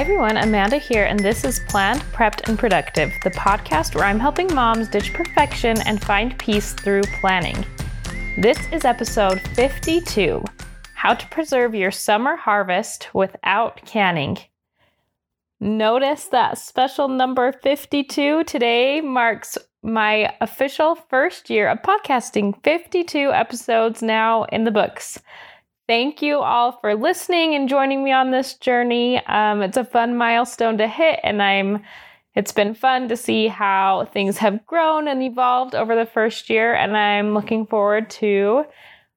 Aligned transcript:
Hi 0.00 0.04
everyone, 0.04 0.38
Amanda 0.38 0.78
here, 0.78 1.04
and 1.04 1.20
this 1.20 1.44
is 1.44 1.60
Planned, 1.68 2.00
Prepped, 2.14 2.48
and 2.48 2.58
Productive, 2.58 3.12
the 3.22 3.32
podcast 3.32 3.94
where 3.94 4.06
I'm 4.06 4.18
helping 4.18 4.52
moms 4.54 4.88
ditch 4.88 5.12
perfection 5.12 5.78
and 5.82 6.02
find 6.02 6.38
peace 6.38 6.72
through 6.72 7.02
planning. 7.20 7.66
This 8.38 8.56
is 8.72 8.86
episode 8.86 9.42
52 9.54 10.42
How 10.94 11.12
to 11.12 11.28
Preserve 11.28 11.74
Your 11.74 11.90
Summer 11.90 12.34
Harvest 12.34 13.10
Without 13.12 13.84
Canning. 13.84 14.38
Notice 15.60 16.28
that 16.28 16.56
special 16.56 17.08
number 17.08 17.52
52 17.52 18.44
today 18.44 19.02
marks 19.02 19.58
my 19.82 20.34
official 20.40 20.94
first 20.94 21.50
year 21.50 21.68
of 21.68 21.82
podcasting, 21.82 22.54
52 22.64 23.32
episodes 23.32 24.02
now 24.02 24.44
in 24.44 24.64
the 24.64 24.70
books. 24.70 25.20
Thank 25.90 26.22
you 26.22 26.38
all 26.38 26.70
for 26.70 26.94
listening 26.94 27.56
and 27.56 27.68
joining 27.68 28.04
me 28.04 28.12
on 28.12 28.30
this 28.30 28.54
journey. 28.54 29.18
Um, 29.26 29.60
it's 29.60 29.76
a 29.76 29.84
fun 29.84 30.16
milestone 30.16 30.78
to 30.78 30.86
hit, 30.86 31.18
and 31.24 31.42
I'm. 31.42 31.82
It's 32.36 32.52
been 32.52 32.74
fun 32.74 33.08
to 33.08 33.16
see 33.16 33.48
how 33.48 34.08
things 34.12 34.38
have 34.38 34.64
grown 34.68 35.08
and 35.08 35.20
evolved 35.20 35.74
over 35.74 35.96
the 35.96 36.06
first 36.06 36.48
year, 36.48 36.72
and 36.72 36.96
I'm 36.96 37.34
looking 37.34 37.66
forward 37.66 38.08
to 38.10 38.66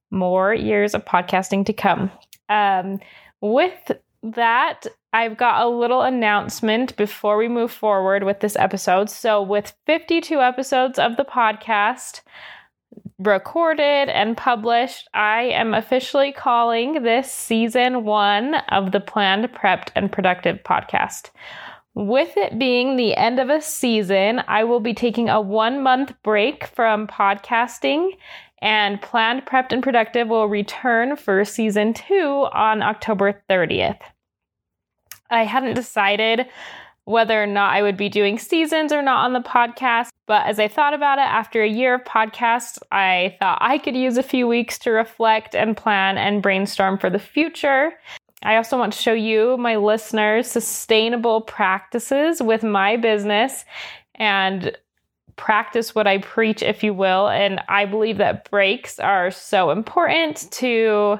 more 0.09 0.51
years 0.51 0.95
of 0.95 1.05
podcasting 1.05 1.63
to 1.67 1.73
come. 1.73 2.09
Um, 2.49 2.99
with 3.39 3.91
that, 4.23 4.87
I've 5.13 5.37
got 5.37 5.61
a 5.61 5.69
little 5.69 6.01
announcement 6.01 6.97
before 6.97 7.37
we 7.37 7.47
move 7.47 7.71
forward 7.71 8.23
with 8.23 8.39
this 8.39 8.55
episode. 8.55 9.11
So, 9.11 9.43
with 9.43 9.75
52 9.85 10.41
episodes 10.41 10.97
of 10.97 11.17
the 11.17 11.25
podcast, 11.25 12.21
recorded 13.19 14.09
and 14.09 14.35
published, 14.35 15.07
I 15.13 15.43
am 15.43 15.73
officially 15.73 16.31
calling 16.31 17.03
this 17.03 17.31
season 17.31 18.03
one 18.03 18.55
of 18.69 18.91
the 18.91 18.99
Planned, 18.99 19.45
Prepped, 19.53 19.89
and 19.95 20.11
Productive 20.11 20.63
podcast. 20.63 21.29
With 21.95 22.35
it 22.37 22.57
being 22.57 22.95
the 22.95 23.15
end 23.15 23.39
of 23.39 23.49
a 23.49 23.61
season, 23.61 24.41
I 24.47 24.63
will 24.63 24.79
be 24.79 24.93
taking 24.93 25.29
a 25.29 25.39
one 25.39 25.83
month 25.83 26.13
break 26.23 26.65
from 26.65 27.07
podcasting, 27.07 28.11
and 28.61 29.01
Planned, 29.01 29.45
Prepped, 29.45 29.71
and 29.71 29.83
Productive 29.83 30.27
will 30.27 30.47
return 30.47 31.15
for 31.15 31.45
season 31.45 31.93
two 31.93 32.47
on 32.53 32.81
October 32.81 33.43
30th. 33.49 33.99
I 35.29 35.43
hadn't 35.43 35.75
decided 35.75 36.47
whether 37.05 37.41
or 37.41 37.47
not 37.47 37.73
I 37.73 37.81
would 37.81 37.97
be 37.97 38.09
doing 38.09 38.39
seasons 38.39 38.91
or 38.91 39.01
not 39.01 39.25
on 39.25 39.33
the 39.33 39.41
podcast. 39.41 40.09
But 40.25 40.47
as 40.47 40.59
I 40.59 40.67
thought 40.67 40.93
about 40.93 41.17
it 41.17 41.23
after 41.23 41.61
a 41.61 41.69
year 41.69 41.95
of 41.95 42.03
podcasts, 42.05 42.77
I 42.91 43.35
thought 43.39 43.57
I 43.61 43.77
could 43.77 43.95
use 43.95 44.17
a 44.17 44.23
few 44.23 44.47
weeks 44.47 44.79
to 44.79 44.91
reflect 44.91 45.53
and 45.53 45.75
plan 45.75 46.17
and 46.17 46.41
brainstorm 46.41 46.97
for 46.97 47.09
the 47.09 47.19
future. 47.19 47.93
I 48.43 48.55
also 48.55 48.77
want 48.77 48.93
to 48.93 49.01
show 49.01 49.13
you, 49.13 49.57
my 49.57 49.77
listeners, 49.77 50.49
sustainable 50.49 51.41
practices 51.41 52.41
with 52.41 52.63
my 52.63 52.97
business 52.97 53.65
and 54.15 54.77
practice 55.35 55.95
what 55.95 56.07
I 56.07 56.19
preach, 56.19 56.61
if 56.61 56.83
you 56.83 56.93
will. 56.93 57.29
And 57.29 57.61
I 57.67 57.85
believe 57.85 58.17
that 58.17 58.49
breaks 58.49 58.99
are 58.99 59.31
so 59.31 59.71
important 59.71 60.51
to 60.51 61.19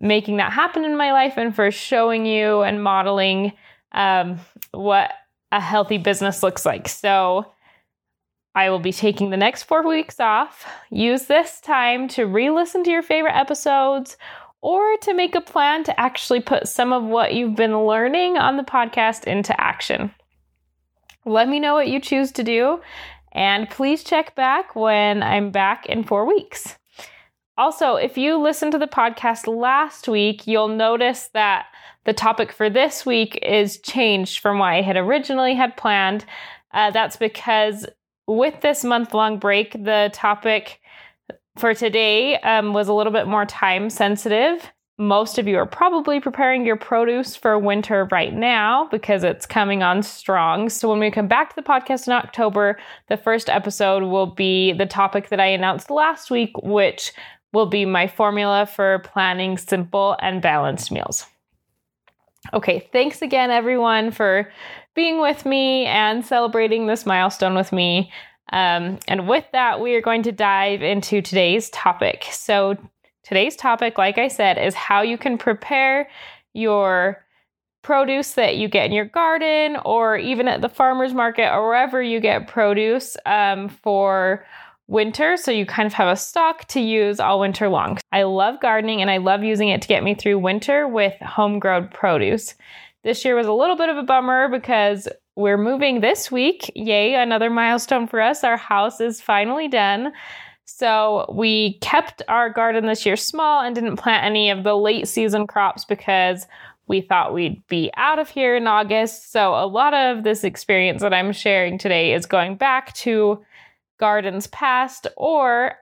making 0.00 0.36
that 0.36 0.52
happen 0.52 0.84
in 0.84 0.96
my 0.96 1.12
life 1.12 1.34
and 1.36 1.54
for 1.54 1.70
showing 1.70 2.24
you 2.24 2.62
and 2.62 2.82
modeling 2.82 3.52
um, 3.92 4.40
what 4.72 5.10
a 5.52 5.60
healthy 5.60 5.98
business 5.98 6.42
looks 6.42 6.66
like. 6.66 6.88
So 6.88 7.52
I 8.54 8.70
will 8.70 8.80
be 8.80 8.92
taking 8.92 9.30
the 9.30 9.36
next 9.36 9.64
four 9.64 9.86
weeks 9.86 10.20
off. 10.20 10.66
Use 10.90 11.26
this 11.26 11.60
time 11.60 12.08
to 12.08 12.26
re 12.26 12.50
listen 12.50 12.84
to 12.84 12.90
your 12.90 13.02
favorite 13.02 13.36
episodes 13.36 14.16
or 14.60 14.96
to 15.02 15.14
make 15.14 15.34
a 15.34 15.40
plan 15.40 15.84
to 15.84 16.00
actually 16.00 16.40
put 16.40 16.66
some 16.66 16.92
of 16.92 17.04
what 17.04 17.34
you've 17.34 17.54
been 17.54 17.86
learning 17.86 18.36
on 18.36 18.56
the 18.56 18.64
podcast 18.64 19.24
into 19.24 19.58
action. 19.60 20.12
Let 21.24 21.48
me 21.48 21.60
know 21.60 21.74
what 21.74 21.88
you 21.88 22.00
choose 22.00 22.32
to 22.32 22.42
do, 22.42 22.80
and 23.32 23.70
please 23.70 24.02
check 24.02 24.34
back 24.34 24.74
when 24.74 25.22
I'm 25.22 25.50
back 25.50 25.86
in 25.86 26.02
four 26.02 26.26
weeks. 26.26 26.76
Also, 27.56 27.96
if 27.96 28.16
you 28.16 28.38
listened 28.38 28.72
to 28.72 28.78
the 28.78 28.86
podcast 28.86 29.46
last 29.46 30.08
week, 30.08 30.46
you'll 30.46 30.68
notice 30.68 31.28
that 31.34 31.66
the 32.08 32.14
topic 32.14 32.52
for 32.52 32.70
this 32.70 33.04
week 33.04 33.38
is 33.42 33.78
changed 33.80 34.38
from 34.38 34.60
what 34.60 34.72
I 34.72 34.80
had 34.80 34.96
originally 34.96 35.54
had 35.54 35.76
planned. 35.76 36.24
Uh, 36.72 36.90
that's 36.90 37.18
because 37.18 37.84
with 38.26 38.62
this 38.62 38.82
month 38.82 39.12
long 39.12 39.38
break, 39.38 39.72
the 39.72 40.08
topic 40.14 40.80
for 41.58 41.74
today 41.74 42.38
um, 42.40 42.72
was 42.72 42.88
a 42.88 42.94
little 42.94 43.12
bit 43.12 43.26
more 43.26 43.44
time 43.44 43.90
sensitive. 43.90 44.70
Most 44.96 45.38
of 45.38 45.46
you 45.46 45.58
are 45.58 45.66
probably 45.66 46.18
preparing 46.18 46.64
your 46.64 46.76
produce 46.76 47.36
for 47.36 47.58
winter 47.58 48.08
right 48.10 48.32
now 48.32 48.88
because 48.90 49.22
it's 49.22 49.44
coming 49.44 49.82
on 49.82 50.02
strong. 50.02 50.70
So, 50.70 50.88
when 50.88 51.00
we 51.00 51.10
come 51.10 51.28
back 51.28 51.50
to 51.50 51.56
the 51.56 51.62
podcast 51.62 52.06
in 52.06 52.14
October, 52.14 52.78
the 53.10 53.18
first 53.18 53.50
episode 53.50 54.02
will 54.04 54.28
be 54.28 54.72
the 54.72 54.86
topic 54.86 55.28
that 55.28 55.40
I 55.40 55.46
announced 55.46 55.90
last 55.90 56.30
week, 56.30 56.56
which 56.62 57.12
will 57.52 57.66
be 57.66 57.84
my 57.84 58.06
formula 58.08 58.64
for 58.64 59.00
planning 59.00 59.58
simple 59.58 60.16
and 60.22 60.40
balanced 60.40 60.90
meals. 60.90 61.26
Okay, 62.52 62.88
thanks 62.92 63.22
again, 63.22 63.50
everyone, 63.50 64.10
for 64.10 64.50
being 64.94 65.20
with 65.20 65.44
me 65.44 65.84
and 65.86 66.24
celebrating 66.24 66.86
this 66.86 67.04
milestone 67.04 67.54
with 67.54 67.72
me. 67.72 68.10
Um, 68.52 68.98
and 69.06 69.28
with 69.28 69.44
that, 69.52 69.80
we 69.80 69.94
are 69.94 70.00
going 70.00 70.22
to 70.22 70.32
dive 70.32 70.82
into 70.82 71.20
today's 71.20 71.68
topic. 71.70 72.24
So, 72.30 72.76
today's 73.22 73.56
topic, 73.56 73.98
like 73.98 74.16
I 74.16 74.28
said, 74.28 74.56
is 74.56 74.74
how 74.74 75.02
you 75.02 75.18
can 75.18 75.36
prepare 75.36 76.08
your 76.54 77.24
produce 77.82 78.32
that 78.32 78.56
you 78.56 78.68
get 78.68 78.86
in 78.86 78.92
your 78.92 79.04
garden 79.04 79.76
or 79.84 80.16
even 80.16 80.48
at 80.48 80.60
the 80.60 80.68
farmer's 80.68 81.14
market 81.14 81.52
or 81.52 81.66
wherever 81.66 82.02
you 82.02 82.20
get 82.20 82.48
produce 82.48 83.16
um, 83.26 83.68
for 83.68 84.44
winter, 84.88 85.36
so 85.36 85.50
you 85.50 85.66
kind 85.66 85.86
of 85.86 85.92
have 85.92 86.08
a 86.08 86.16
stock 86.16 86.66
to 86.68 86.80
use 86.80 87.20
all 87.20 87.40
winter 87.40 87.68
long. 87.68 87.98
I 88.10 88.24
love 88.24 88.60
gardening 88.60 89.00
and 89.00 89.10
I 89.10 89.18
love 89.18 89.44
using 89.44 89.68
it 89.68 89.82
to 89.82 89.88
get 89.88 90.02
me 90.02 90.14
through 90.14 90.38
winter 90.38 90.88
with 90.88 91.14
homegrown 91.20 91.88
produce. 91.88 92.54
This 93.04 93.24
year 93.24 93.36
was 93.36 93.46
a 93.46 93.52
little 93.52 93.76
bit 93.76 93.90
of 93.90 93.96
a 93.96 94.02
bummer 94.02 94.48
because 94.48 95.06
we're 95.36 95.58
moving 95.58 96.00
this 96.00 96.32
week. 96.32 96.70
Yay, 96.74 97.14
another 97.14 97.48
milestone 97.48 98.08
for 98.08 98.20
us. 98.20 98.42
Our 98.42 98.56
house 98.56 99.00
is 99.00 99.20
finally 99.20 99.68
done. 99.68 100.12
So 100.64 101.32
we 101.32 101.78
kept 101.78 102.22
our 102.28 102.50
garden 102.50 102.86
this 102.86 103.06
year 103.06 103.16
small 103.16 103.62
and 103.62 103.74
didn't 103.74 103.96
plant 103.96 104.24
any 104.24 104.50
of 104.50 104.64
the 104.64 104.76
late 104.76 105.06
season 105.06 105.46
crops 105.46 105.84
because 105.84 106.46
we 106.88 107.00
thought 107.00 107.34
we'd 107.34 107.64
be 107.68 107.90
out 107.96 108.18
of 108.18 108.28
here 108.28 108.56
in 108.56 108.66
August. 108.66 109.30
So 109.30 109.54
a 109.54 109.66
lot 109.66 109.94
of 109.94 110.24
this 110.24 110.42
experience 110.42 111.02
that 111.02 111.14
I'm 111.14 111.32
sharing 111.32 111.78
today 111.78 112.14
is 112.14 112.26
going 112.26 112.56
back 112.56 112.94
to 112.94 113.44
gardens 113.98 114.46
past 114.48 115.06
or 115.16 115.74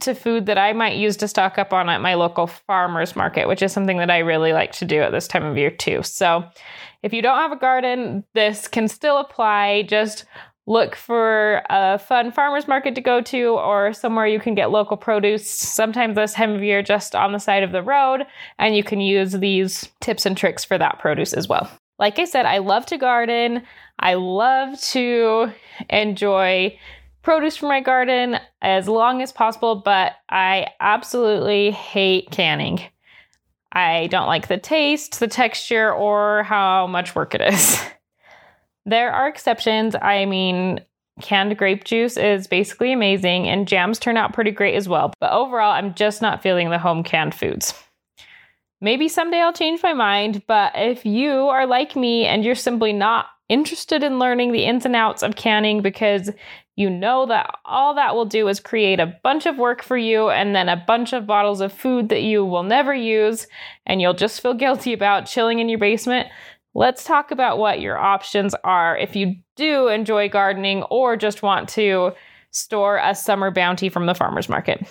to 0.00 0.14
food 0.14 0.46
that 0.46 0.58
I 0.58 0.72
might 0.72 0.96
use 0.96 1.16
to 1.18 1.28
stock 1.28 1.58
up 1.58 1.72
on 1.72 1.88
at 1.88 2.00
my 2.00 2.14
local 2.14 2.46
farmers 2.46 3.14
market, 3.14 3.46
which 3.46 3.62
is 3.62 3.72
something 3.72 3.98
that 3.98 4.10
I 4.10 4.18
really 4.18 4.52
like 4.52 4.72
to 4.72 4.84
do 4.84 5.00
at 5.00 5.12
this 5.12 5.28
time 5.28 5.44
of 5.44 5.56
year 5.56 5.70
too. 5.70 6.02
So, 6.02 6.44
if 7.02 7.12
you 7.12 7.20
don't 7.20 7.38
have 7.38 7.52
a 7.52 7.56
garden, 7.56 8.24
this 8.34 8.68
can 8.68 8.86
still 8.86 9.18
apply. 9.18 9.82
Just 9.82 10.24
look 10.66 10.94
for 10.94 11.62
a 11.70 11.98
fun 11.98 12.30
farmers 12.30 12.68
market 12.68 12.94
to 12.94 13.00
go 13.00 13.20
to 13.20 13.54
or 13.58 13.92
somewhere 13.92 14.26
you 14.26 14.38
can 14.38 14.54
get 14.54 14.70
local 14.70 14.96
produce 14.96 15.48
sometimes 15.48 16.14
this 16.14 16.34
time 16.34 16.54
of 16.54 16.62
year 16.62 16.82
just 16.82 17.16
on 17.16 17.32
the 17.32 17.38
side 17.38 17.64
of 17.64 17.72
the 17.72 17.82
road 17.82 18.22
and 18.58 18.76
you 18.76 18.84
can 18.84 19.00
use 19.00 19.32
these 19.32 19.88
tips 20.00 20.24
and 20.24 20.36
tricks 20.36 20.64
for 20.64 20.78
that 20.78 21.00
produce 21.00 21.32
as 21.32 21.48
well 21.48 21.68
like 21.98 22.16
i 22.20 22.24
said 22.24 22.46
i 22.46 22.58
love 22.58 22.86
to 22.86 22.96
garden 22.96 23.60
i 23.98 24.14
love 24.14 24.80
to 24.80 25.50
enjoy 25.90 26.72
produce 27.22 27.56
from 27.56 27.68
my 27.68 27.80
garden 27.80 28.38
as 28.60 28.88
long 28.88 29.22
as 29.22 29.32
possible, 29.32 29.76
but 29.76 30.12
I 30.28 30.68
absolutely 30.80 31.70
hate 31.70 32.30
canning. 32.30 32.80
I 33.72 34.08
don't 34.08 34.26
like 34.26 34.48
the 34.48 34.58
taste, 34.58 35.20
the 35.20 35.28
texture, 35.28 35.92
or 35.92 36.42
how 36.42 36.86
much 36.86 37.14
work 37.14 37.34
it 37.34 37.40
is. 37.40 37.80
there 38.86 39.12
are 39.12 39.28
exceptions. 39.28 39.94
I 40.00 40.26
mean, 40.26 40.80
canned 41.20 41.56
grape 41.56 41.84
juice 41.84 42.16
is 42.16 42.46
basically 42.46 42.92
amazing, 42.92 43.48
and 43.48 43.68
jams 43.68 43.98
turn 43.98 44.16
out 44.16 44.34
pretty 44.34 44.50
great 44.50 44.74
as 44.74 44.88
well. 44.88 45.12
But 45.20 45.32
overall, 45.32 45.72
I'm 45.72 45.94
just 45.94 46.20
not 46.20 46.42
feeling 46.42 46.70
the 46.70 46.78
home 46.78 47.02
canned 47.02 47.34
foods. 47.34 47.74
Maybe 48.80 49.08
someday 49.08 49.40
I'll 49.40 49.52
change 49.52 49.80
my 49.82 49.94
mind, 49.94 50.42
but 50.48 50.72
if 50.74 51.06
you 51.06 51.30
are 51.30 51.66
like 51.66 51.94
me 51.94 52.26
and 52.26 52.44
you're 52.44 52.56
simply 52.56 52.92
not 52.92 53.26
interested 53.52 54.02
in 54.02 54.18
learning 54.18 54.52
the 54.52 54.64
ins 54.64 54.86
and 54.86 54.96
outs 54.96 55.22
of 55.22 55.36
canning 55.36 55.82
because 55.82 56.30
you 56.74 56.88
know 56.88 57.26
that 57.26 57.58
all 57.66 57.94
that 57.94 58.14
will 58.14 58.24
do 58.24 58.48
is 58.48 58.58
create 58.58 58.98
a 58.98 59.14
bunch 59.22 59.44
of 59.44 59.58
work 59.58 59.82
for 59.82 59.98
you 59.98 60.30
and 60.30 60.56
then 60.56 60.70
a 60.70 60.82
bunch 60.86 61.12
of 61.12 61.26
bottles 61.26 61.60
of 61.60 61.70
food 61.70 62.08
that 62.08 62.22
you 62.22 62.44
will 62.44 62.62
never 62.62 62.94
use 62.94 63.46
and 63.84 64.00
you'll 64.00 64.14
just 64.14 64.40
feel 64.40 64.54
guilty 64.64 64.94
about 64.94 65.26
chilling 65.26 65.58
in 65.58 65.68
your 65.68 65.78
basement. 65.78 66.28
Let's 66.74 67.04
talk 67.04 67.30
about 67.30 67.58
what 67.58 67.80
your 67.80 67.98
options 67.98 68.54
are 68.64 68.96
if 68.96 69.14
you 69.14 69.36
do 69.56 69.88
enjoy 69.88 70.30
gardening 70.30 70.84
or 70.84 71.18
just 71.18 71.42
want 71.42 71.68
to 71.70 72.12
store 72.52 72.96
a 72.96 73.14
summer 73.14 73.50
bounty 73.50 73.90
from 73.90 74.06
the 74.06 74.14
farmer's 74.14 74.48
market. 74.48 74.86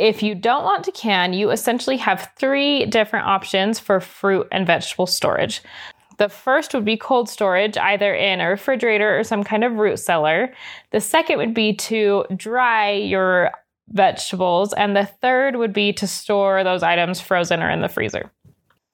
If 0.00 0.22
you 0.22 0.34
don't 0.34 0.64
want 0.64 0.84
to 0.84 0.92
can, 0.92 1.32
you 1.32 1.50
essentially 1.50 1.98
have 1.98 2.32
three 2.36 2.86
different 2.86 3.26
options 3.26 3.78
for 3.78 4.00
fruit 4.00 4.48
and 4.50 4.66
vegetable 4.66 5.06
storage. 5.06 5.62
The 6.16 6.28
first 6.28 6.74
would 6.74 6.84
be 6.84 6.96
cold 6.96 7.28
storage, 7.28 7.76
either 7.76 8.14
in 8.14 8.40
a 8.40 8.48
refrigerator 8.48 9.18
or 9.18 9.24
some 9.24 9.44
kind 9.44 9.62
of 9.62 9.74
root 9.74 9.98
cellar. 9.98 10.52
The 10.90 11.00
second 11.00 11.38
would 11.38 11.54
be 11.54 11.74
to 11.74 12.24
dry 12.36 12.92
your 12.92 13.52
vegetables. 13.90 14.72
And 14.72 14.96
the 14.96 15.06
third 15.06 15.56
would 15.56 15.72
be 15.72 15.92
to 15.94 16.06
store 16.06 16.64
those 16.64 16.82
items 16.82 17.20
frozen 17.20 17.62
or 17.62 17.70
in 17.70 17.80
the 17.80 17.88
freezer. 17.88 18.30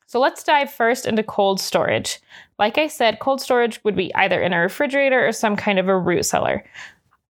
So 0.06 0.20
let's 0.20 0.44
dive 0.44 0.73
first 0.73 1.05
into 1.05 1.23
cold 1.23 1.61
storage. 1.61 2.20
Like 2.59 2.79
I 2.79 2.87
said, 2.87 3.19
cold 3.19 3.41
storage 3.41 3.82
would 3.85 3.97
be 3.97 4.14
either 4.14 4.41
in 4.41 4.52
a 4.52 4.61
refrigerator 4.61 5.26
or 5.26 5.32
some 5.32 5.56
kind 5.56 5.79
of 5.79 5.88
a 5.88 5.99
root 5.99 6.25
cellar 6.25 6.64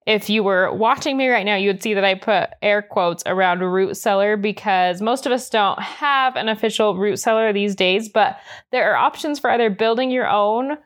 if 0.05 0.29
you 0.29 0.43
were 0.43 0.71
watching 0.71 1.17
me 1.17 1.27
right 1.27 1.45
now, 1.45 1.55
you 1.55 1.69
would 1.69 1.81
see 1.81 1.95
that 1.95 2.03
I 2.03 2.13
put 2.13 2.49
air 2.61 2.81
quotes 2.81 3.23
around 3.25 3.61
root 3.61 3.97
cellar 3.97 4.37
because 4.37 5.01
most 5.01 5.25
of 5.25 5.31
us 5.31 5.49
don't 5.49 5.79
have 5.79 6.35
an 6.35 6.47
official 6.47 6.95
root 6.95 7.17
cellar 7.17 7.51
these 7.51 7.75
days, 7.75 8.07
but 8.07 8.39
there 8.71 8.91
are 8.91 8.97
options 8.97 9.39
for 9.39 9.49
either 9.49 9.69
building 9.69 10.11
your 10.11 10.27
own 10.27 10.77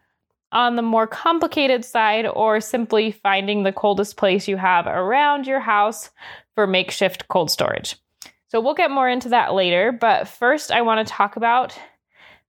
on 0.52 0.76
the 0.76 0.82
more 0.82 1.06
complicated 1.06 1.84
side 1.84 2.26
or 2.26 2.62
simply 2.62 3.12
finding 3.12 3.64
the 3.64 3.74
coldest 3.74 4.18
place 4.18 4.48
you 4.48 4.58
have 4.58 4.88
around 4.88 5.46
your 5.46 5.60
house 5.60 6.10
for 6.56 6.66
makeshift 6.66 7.28
cold 7.28 7.52
storage. 7.52 7.98
So 8.48 8.60
we'll 8.60 8.74
get 8.74 8.90
more 8.90 9.08
into 9.08 9.30
that 9.30 9.54
later, 9.54 9.92
but 9.92 10.28
first 10.28 10.72
I 10.72 10.82
want 10.82 11.06
to 11.06 11.14
talk 11.14 11.36
about 11.36 11.78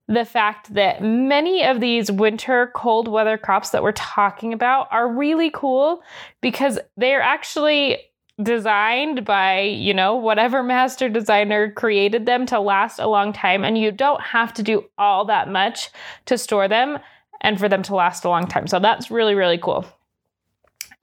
the 0.07 0.25
fact 0.25 0.73
that 0.73 1.01
many 1.01 1.63
of 1.63 1.79
these 1.79 2.11
winter 2.11 2.71
cold 2.75 3.07
weather 3.07 3.37
crops 3.37 3.69
that 3.69 3.83
we're 3.83 3.91
talking 3.93 4.53
about 4.53 4.87
are 4.91 5.07
really 5.11 5.49
cool 5.49 6.03
because 6.41 6.79
they're 6.97 7.21
actually 7.21 7.97
designed 8.41 9.23
by, 9.23 9.61
you 9.61 9.93
know, 9.93 10.15
whatever 10.15 10.63
master 10.63 11.07
designer 11.07 11.71
created 11.71 12.25
them 12.25 12.45
to 12.47 12.59
last 12.59 12.99
a 12.99 13.07
long 13.07 13.31
time. 13.31 13.63
And 13.63 13.77
you 13.77 13.91
don't 13.91 14.21
have 14.21 14.53
to 14.55 14.63
do 14.63 14.85
all 14.97 15.25
that 15.25 15.49
much 15.49 15.89
to 16.25 16.37
store 16.37 16.67
them 16.67 16.99
and 17.41 17.59
for 17.59 17.69
them 17.69 17.83
to 17.83 17.95
last 17.95 18.25
a 18.25 18.29
long 18.29 18.47
time. 18.47 18.67
So 18.67 18.79
that's 18.79 19.11
really, 19.11 19.35
really 19.35 19.57
cool. 19.57 19.85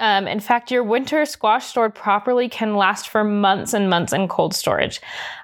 Um, 0.00 0.28
in 0.28 0.40
fact, 0.40 0.70
your 0.70 0.84
winter 0.84 1.24
squash 1.24 1.66
stored 1.66 1.94
properly 1.94 2.48
can 2.48 2.76
last 2.76 3.08
for 3.08 3.24
months 3.24 3.74
and 3.74 3.90
months 3.90 4.12
in 4.12 4.28
cold 4.28 4.54
storage. 4.54 5.00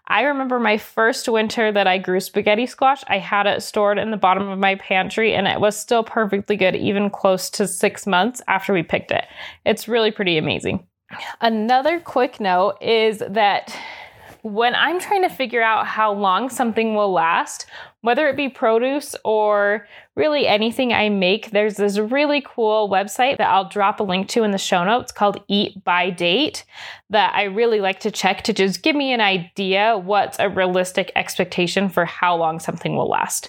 I 0.07 0.23
remember 0.23 0.61
my 0.61 0.79
first 0.79 1.29
winter 1.29 1.73
that 1.73 1.87
I 1.87 1.99
grew 1.99 2.21
spaghetti 2.21 2.67
squash, 2.67 3.03
I 3.09 3.19
had 3.19 3.47
it 3.47 3.63
stored 3.63 3.99
in 3.99 4.11
the 4.11 4.17
bottom 4.17 4.49
of 4.49 4.59
my 4.59 4.77
pantry 4.77 5.35
and 5.35 5.49
it 5.49 5.61
was 5.61 5.77
still 5.77 6.05
perfectly 6.05 6.57
good, 6.57 6.77
even 6.77 7.11
close 7.11 7.51
to 7.51 7.67
six 7.67 8.07
months 8.07 8.43
after 8.47 8.73
we 8.73 8.83
picked 8.83 9.11
it. 9.11 9.25
It's 9.65 9.89
really 9.89 10.11
pretty 10.11 10.39
amazing. 10.39 10.87
Another 11.41 12.01
quick 12.01 12.41
note 12.41 12.77
is 12.81 13.23
that 13.29 13.77
when 14.45 14.75
I'm 14.75 15.01
trying 15.01 15.23
to 15.23 15.31
figure 15.31 15.63
out 15.63 15.87
how 15.87 16.13
long 16.13 16.51
something 16.51 16.95
will 16.95 17.11
last, 17.11 17.65
whether 18.03 18.29
it 18.29 18.37
be 18.37 18.51
produce 18.51 19.17
or 19.25 19.89
really 20.17 20.47
anything 20.47 20.93
I 20.93 21.09
make, 21.09 21.51
there's 21.51 21.77
this 21.77 21.97
really 21.97 22.45
cool 22.47 22.91
website 22.91 23.39
that 23.39 23.49
I'll 23.49 23.71
drop 23.71 24.01
a 24.01 24.03
link 24.03 24.29
to 24.29 24.43
in 24.43 24.51
the 24.51 24.59
show 24.59 24.85
notes 24.85 25.13
called 25.13 25.43
Eat 25.49 25.83
by 25.83 26.11
Date 26.11 26.67
that 27.09 27.35
I 27.35 27.45
really 27.45 27.81
like 27.81 28.01
to 28.01 28.11
check 28.11 28.43
to 28.43 28.53
just 28.53 28.83
give 28.83 28.95
me 28.95 29.15
an 29.15 29.23
idea 29.23 29.97
what's 29.97 30.39
a 30.39 30.51
realistic 30.51 31.11
expectation 31.17 31.89
for 31.89 32.05
how 32.05 32.37
long 32.37 32.61
something 32.61 32.95
will 32.97 33.09
last. 33.09 33.49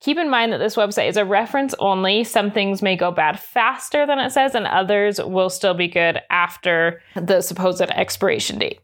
Keep 0.00 0.18
in 0.18 0.28
mind 0.28 0.52
that 0.52 0.58
this 0.58 0.76
website 0.76 1.08
is 1.08 1.16
a 1.16 1.24
reference 1.24 1.74
only. 1.78 2.24
Some 2.24 2.50
things 2.50 2.82
may 2.82 2.94
go 2.94 3.10
bad 3.10 3.40
faster 3.40 4.04
than 4.04 4.18
it 4.18 4.32
says, 4.32 4.54
and 4.54 4.66
others 4.66 5.18
will 5.18 5.48
still 5.48 5.72
be 5.72 5.88
good 5.88 6.20
after 6.28 7.00
the 7.14 7.40
supposed 7.40 7.80
expiration 7.80 8.58
date. 8.58 8.80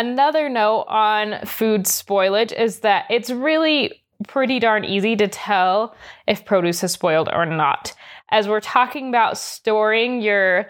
Another 0.00 0.48
note 0.48 0.86
on 0.88 1.44
food 1.44 1.82
spoilage 1.82 2.58
is 2.58 2.78
that 2.78 3.04
it's 3.10 3.28
really 3.28 4.02
pretty 4.26 4.58
darn 4.58 4.82
easy 4.82 5.14
to 5.14 5.28
tell 5.28 5.94
if 6.26 6.46
produce 6.46 6.82
is 6.82 6.92
spoiled 6.92 7.28
or 7.30 7.44
not. 7.44 7.92
As 8.30 8.48
we're 8.48 8.62
talking 8.62 9.10
about 9.10 9.36
storing 9.36 10.22
your 10.22 10.68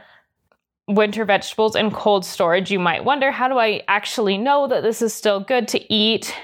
winter 0.88 1.24
vegetables 1.24 1.76
in 1.76 1.92
cold 1.92 2.26
storage, 2.26 2.72
you 2.72 2.80
might 2.80 3.04
wonder 3.04 3.30
how 3.30 3.46
do 3.46 3.56
I 3.56 3.84
actually 3.86 4.36
know 4.36 4.66
that 4.66 4.82
this 4.82 5.00
is 5.00 5.14
still 5.14 5.38
good 5.38 5.68
to 5.68 5.94
eat? 5.94 6.34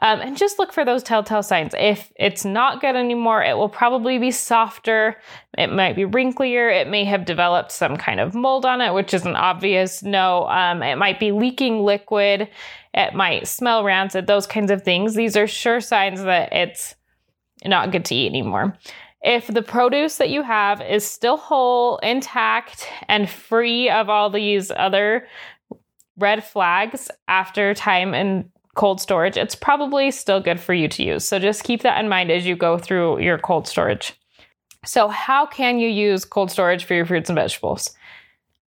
Um, 0.00 0.20
and 0.20 0.36
just 0.36 0.58
look 0.58 0.74
for 0.74 0.84
those 0.84 1.02
telltale 1.02 1.42
signs. 1.42 1.74
If 1.78 2.12
it's 2.16 2.44
not 2.44 2.82
good 2.82 2.96
anymore, 2.96 3.42
it 3.42 3.56
will 3.56 3.70
probably 3.70 4.18
be 4.18 4.30
softer. 4.30 5.16
It 5.56 5.72
might 5.72 5.96
be 5.96 6.04
wrinklier. 6.04 6.70
It 6.70 6.88
may 6.88 7.04
have 7.04 7.24
developed 7.24 7.72
some 7.72 7.96
kind 7.96 8.20
of 8.20 8.34
mold 8.34 8.66
on 8.66 8.82
it, 8.82 8.92
which 8.92 9.14
is 9.14 9.24
an 9.24 9.36
obvious 9.36 10.02
no. 10.02 10.46
Um, 10.48 10.82
it 10.82 10.96
might 10.96 11.18
be 11.18 11.32
leaking 11.32 11.82
liquid. 11.82 12.48
It 12.92 13.14
might 13.14 13.48
smell 13.48 13.84
rancid, 13.84 14.26
those 14.26 14.46
kinds 14.46 14.70
of 14.70 14.82
things. 14.82 15.14
These 15.14 15.36
are 15.36 15.46
sure 15.46 15.80
signs 15.80 16.22
that 16.22 16.52
it's 16.52 16.94
not 17.64 17.90
good 17.90 18.04
to 18.06 18.14
eat 18.14 18.28
anymore. 18.28 18.76
If 19.22 19.46
the 19.46 19.62
produce 19.62 20.18
that 20.18 20.30
you 20.30 20.42
have 20.42 20.82
is 20.82 21.06
still 21.06 21.38
whole, 21.38 21.96
intact, 21.98 22.86
and 23.08 23.28
free 23.28 23.88
of 23.88 24.10
all 24.10 24.28
these 24.28 24.70
other 24.70 25.26
red 26.18 26.44
flags 26.44 27.10
after 27.28 27.74
time 27.74 28.14
and 28.14 28.50
cold 28.76 29.00
storage, 29.00 29.36
it's 29.36 29.54
probably 29.54 30.10
still 30.10 30.40
good 30.40 30.60
for 30.60 30.72
you 30.74 30.86
to 30.88 31.02
use. 31.02 31.26
So 31.26 31.38
just 31.38 31.64
keep 31.64 31.82
that 31.82 31.98
in 31.98 32.08
mind 32.08 32.30
as 32.30 32.46
you 32.46 32.54
go 32.54 32.78
through 32.78 33.20
your 33.20 33.38
cold 33.38 33.66
storage. 33.66 34.14
So, 34.84 35.08
how 35.08 35.46
can 35.46 35.80
you 35.80 35.88
use 35.88 36.24
cold 36.24 36.50
storage 36.50 36.84
for 36.84 36.94
your 36.94 37.04
fruits 37.06 37.28
and 37.28 37.36
vegetables? 37.36 37.90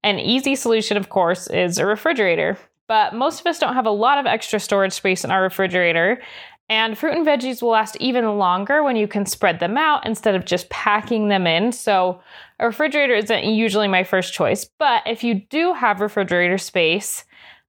An 0.04 0.20
easy 0.20 0.56
solution, 0.56 0.98
of 0.98 1.08
course, 1.10 1.48
is 1.48 1.78
a 1.78 1.86
refrigerator. 1.86 2.58
But 2.88 3.14
most 3.14 3.40
of 3.40 3.46
us 3.46 3.60
don't 3.60 3.76
have 3.76 3.86
a 3.86 3.92
lot 3.92 4.18
of 4.18 4.26
extra 4.26 4.60
storage 4.60 4.94
space 4.94 5.24
in 5.24 5.32
our 5.32 5.44
refrigerator. 5.44 6.22
And 6.68 6.98
fruit 6.98 7.16
and 7.16 7.26
veggies 7.26 7.62
will 7.62 7.70
last 7.70 7.96
even 7.98 8.38
longer 8.38 8.84
when 8.84 8.96
you 8.96 9.08
can 9.08 9.26
spread 9.26 9.60
them 9.60 9.78
out 9.78 10.06
instead 10.06 10.36
of 10.36 10.46
just 10.46 10.70
packing 10.70 11.30
them 11.30 11.48
in. 11.48 11.72
So, 11.72 12.22
a 12.60 12.66
refrigerator 12.66 13.16
isn't 13.16 13.46
usually 13.46 13.88
my 13.88 14.04
first 14.04 14.34
choice. 14.34 14.66
But 14.66 15.04
if 15.06 15.24
you 15.24 15.36
do 15.36 15.74
have 15.74 16.02
refrigerator 16.02 16.58
space, 16.58 17.24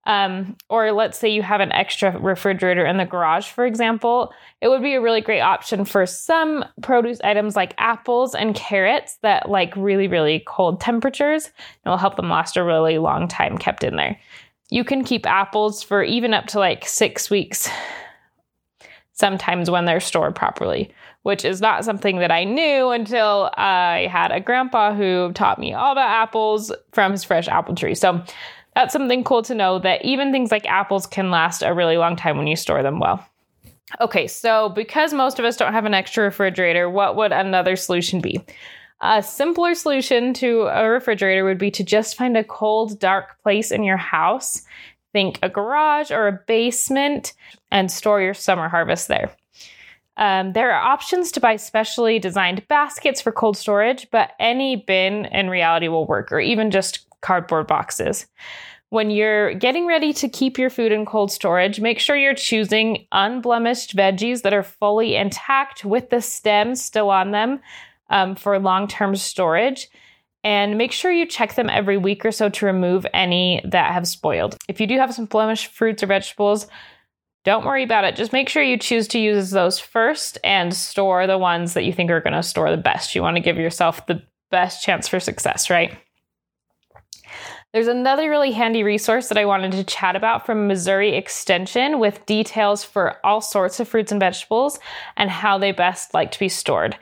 um, 0.07 0.57
or 0.69 0.93
let's 0.93 1.19
say 1.19 1.29
you 1.29 1.43
have 1.43 1.61
an 1.61 1.73
extra 1.73 2.19
refrigerator 2.19 2.87
in 2.87 2.97
the 2.97 3.05
garage, 3.05 3.49
for 3.49 3.67
example, 3.67 4.33
it 4.61 4.69
would 4.69 4.83
be 4.83 4.95
a 4.95 5.01
really 5.01 5.21
great 5.21 5.41
option 5.41 5.85
for 5.85 6.07
some 6.07 6.65
produce 6.81 7.21
items 7.23 7.55
like 7.55 7.75
apples 7.77 8.35
and 8.35 8.55
carrots 8.55 9.19
that 9.23 9.51
like 9.51 9.75
really, 9.77 10.09
really 10.09 10.43
cold 10.47 10.81
temperatures. 10.81 11.47
It 11.85 11.89
will 11.89 11.99
help 11.99 12.17
them 12.17 12.31
last 12.31 12.57
a 12.57 12.65
really 12.65 12.99
long 12.99 13.29
time 13.29 13.59
kept 13.59 13.85
in 13.85 13.97
there. 13.97 14.19
You 14.71 14.85
can 14.85 15.05
keep 15.05 15.27
apples 15.27 15.83
for 15.83 16.03
even 16.03 16.33
up 16.33 16.47
to 16.47 16.59
like 16.59 16.87
six 16.87 17.29
weeks, 17.29 17.69
sometimes 19.13 19.71
when 19.71 19.85
they're 19.85 20.01
stored 20.01 20.35
properly, 20.35 20.91
which 21.25 21.45
is 21.45 21.61
not 21.61 21.85
something 21.85 22.21
that 22.21 22.31
I 22.31 22.45
knew 22.45 22.89
until 22.89 23.51
I 23.55 24.09
had 24.11 24.33
a 24.33 24.41
grandpa 24.41 24.95
who 24.95 25.33
taught 25.35 25.59
me 25.59 25.75
all 25.75 25.93
about 25.93 26.09
apples 26.09 26.73
from 26.93 27.13
his 27.13 27.23
fresh 27.23 27.49
apple 27.49 27.75
tree. 27.75 27.95
So 27.95 28.25
that's 28.75 28.93
something 28.93 29.25
cool 29.25 29.43
to 29.43 29.55
know 29.55 29.79
that 29.79 30.05
even 30.05 30.33
things 30.33 30.51
like 30.51 30.67
apples 30.67 31.07
can 31.07 31.31
last 31.31 31.63
a 31.63 31.75
really 31.75 31.97
long 31.97 32.17
time 32.17 32.39
when 32.39 32.47
you 32.47 32.57
store 32.57 32.83
them 32.83 33.01
well. 33.01 33.25
Okay, 34.01 34.27
so 34.29 34.69
because 34.69 35.13
most 35.13 35.39
of 35.39 35.45
us 35.45 35.57
don't 35.57 35.73
have 35.73 35.85
an 35.85 35.95
extra 35.95 36.25
refrigerator, 36.25 36.89
what 36.89 37.17
would 37.17 37.33
another 37.33 37.75
solution 37.75 38.21
be? 38.21 38.45
A 39.01 39.23
simpler 39.23 39.75
solution 39.75 40.35
to 40.35 40.63
a 40.63 40.89
refrigerator 40.89 41.45
would 41.45 41.59
be 41.59 41.71
to 41.73 41.83
just 41.83 42.17
find 42.17 42.37
a 42.37 42.45
cold, 42.45 43.01
dark 43.01 43.43
place 43.43 43.73
in 43.73 43.83
your 43.83 43.97
house. 43.97 44.63
Think 45.13 45.39
a 45.43 45.49
garage 45.49 46.11
or 46.13 46.29
a 46.29 46.41
basement 46.47 47.33
and 47.73 47.91
store 47.91 48.21
your 48.21 48.35
summer 48.35 48.69
harvest 48.69 49.09
there. 49.09 49.31
Um, 50.17 50.53
there 50.53 50.71
are 50.71 50.93
options 50.93 51.33
to 51.33 51.41
buy 51.41 51.57
specially 51.57 52.19
designed 52.19 52.69
baskets 52.69 53.23
for 53.23 53.33
cold 53.33 53.57
storage, 53.57 54.09
but 54.11 54.33
any 54.39 54.77
bin 54.77 55.25
in 55.25 55.49
reality 55.49 55.89
will 55.89 56.07
work, 56.07 56.31
or 56.31 56.39
even 56.39 56.71
just 56.71 57.07
cardboard 57.21 57.67
boxes. 57.67 58.27
When 58.91 59.11
you're 59.11 59.55
getting 59.55 59.87
ready 59.87 60.13
to 60.15 60.29
keep 60.29 60.59
your 60.59 60.69
food 60.69 60.91
in 60.91 61.07
cold 61.07 61.31
storage, 61.31 61.81
make 61.81 62.01
sure 62.01 62.17
you're 62.17 62.35
choosing 62.35 63.07
unblemished 63.13 63.97
veggies 63.97 64.43
that 64.43 64.53
are 64.53 64.65
fully 64.65 65.15
intact 65.15 65.85
with 65.85 66.11
the 66.11 66.21
stems 66.21 66.83
still 66.83 67.09
on 67.09 67.31
them 67.31 67.61
um, 68.09 68.35
for 68.35 68.59
long 68.59 68.89
term 68.89 69.15
storage. 69.15 69.89
And 70.43 70.79
make 70.79 70.91
sure 70.91 71.13
you 71.13 71.27
check 71.27 71.55
them 71.55 71.71
every 71.71 71.99
week 71.99 72.25
or 72.25 72.33
so 72.33 72.49
to 72.49 72.67
remove 72.67 73.07
any 73.13 73.61
that 73.65 73.93
have 73.93 74.09
spoiled. 74.09 74.57
If 74.69 74.81
you 74.81 74.87
do 74.87 74.97
have 74.97 75.15
some 75.15 75.27
blemished 75.27 75.73
fruits 75.73 76.03
or 76.03 76.07
vegetables, 76.07 76.67
don't 77.45 77.65
worry 77.65 77.85
about 77.85 78.05
it. 78.05 78.17
Just 78.17 78.33
make 78.33 78.49
sure 78.49 78.63
you 78.63 78.77
choose 78.77 79.07
to 79.09 79.19
use 79.19 79.51
those 79.51 79.79
first 79.79 80.39
and 80.43 80.75
store 80.75 81.27
the 81.27 81.39
ones 81.39 81.75
that 81.75 81.85
you 81.85 81.93
think 81.93 82.11
are 82.11 82.21
going 82.21 82.35
to 82.35 82.43
store 82.43 82.71
the 82.71 82.77
best. 82.77 83.15
You 83.15 83.23
want 83.23 83.37
to 83.37 83.43
give 83.43 83.57
yourself 83.57 84.07
the 84.07 84.23
best 84.51 84.83
chance 84.83 85.09
for 85.09 85.21
success, 85.21 85.71
right? 85.71 85.97
There's 87.73 87.87
another 87.87 88.29
really 88.29 88.51
handy 88.51 88.83
resource 88.83 89.29
that 89.29 89.39
I 89.39 89.45
wanted 89.45 89.71
to 89.73 89.85
chat 89.85 90.17
about 90.17 90.45
from 90.45 90.67
Missouri 90.67 91.15
Extension 91.15 92.01
with 92.01 92.27
details 92.27 92.83
for 92.83 93.25
all 93.25 93.41
sorts 93.41 93.79
of 93.79 93.87
fruits 93.87 94.11
and 94.11 94.19
vegetables 94.19 94.81
and 95.17 95.31
how 95.31 95.57
they 95.57 95.71
best 95.71 96.13
like 96.13 96.33
to 96.33 96.39
be 96.41 96.49
stored. 96.49 96.97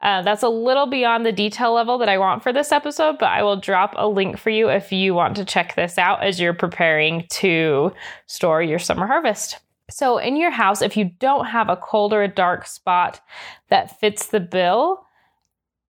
Uh, 0.00 0.22
that's 0.22 0.42
a 0.42 0.48
little 0.48 0.86
beyond 0.86 1.26
the 1.26 1.32
detail 1.32 1.74
level 1.74 1.98
that 1.98 2.08
I 2.08 2.16
want 2.16 2.42
for 2.42 2.54
this 2.54 2.72
episode, 2.72 3.18
but 3.18 3.28
I 3.28 3.42
will 3.42 3.56
drop 3.56 3.92
a 3.98 4.08
link 4.08 4.38
for 4.38 4.48
you 4.48 4.70
if 4.70 4.92
you 4.92 5.12
want 5.12 5.36
to 5.36 5.44
check 5.44 5.74
this 5.74 5.98
out 5.98 6.22
as 6.22 6.40
you're 6.40 6.54
preparing 6.54 7.26
to 7.30 7.92
store 8.26 8.62
your 8.62 8.78
summer 8.78 9.06
harvest. 9.06 9.58
So, 9.90 10.16
in 10.16 10.36
your 10.36 10.50
house, 10.50 10.80
if 10.80 10.96
you 10.96 11.10
don't 11.18 11.44
have 11.46 11.68
a 11.68 11.76
cold 11.76 12.14
or 12.14 12.22
a 12.22 12.28
dark 12.28 12.66
spot 12.66 13.20
that 13.68 14.00
fits 14.00 14.28
the 14.28 14.40
bill, 14.40 15.03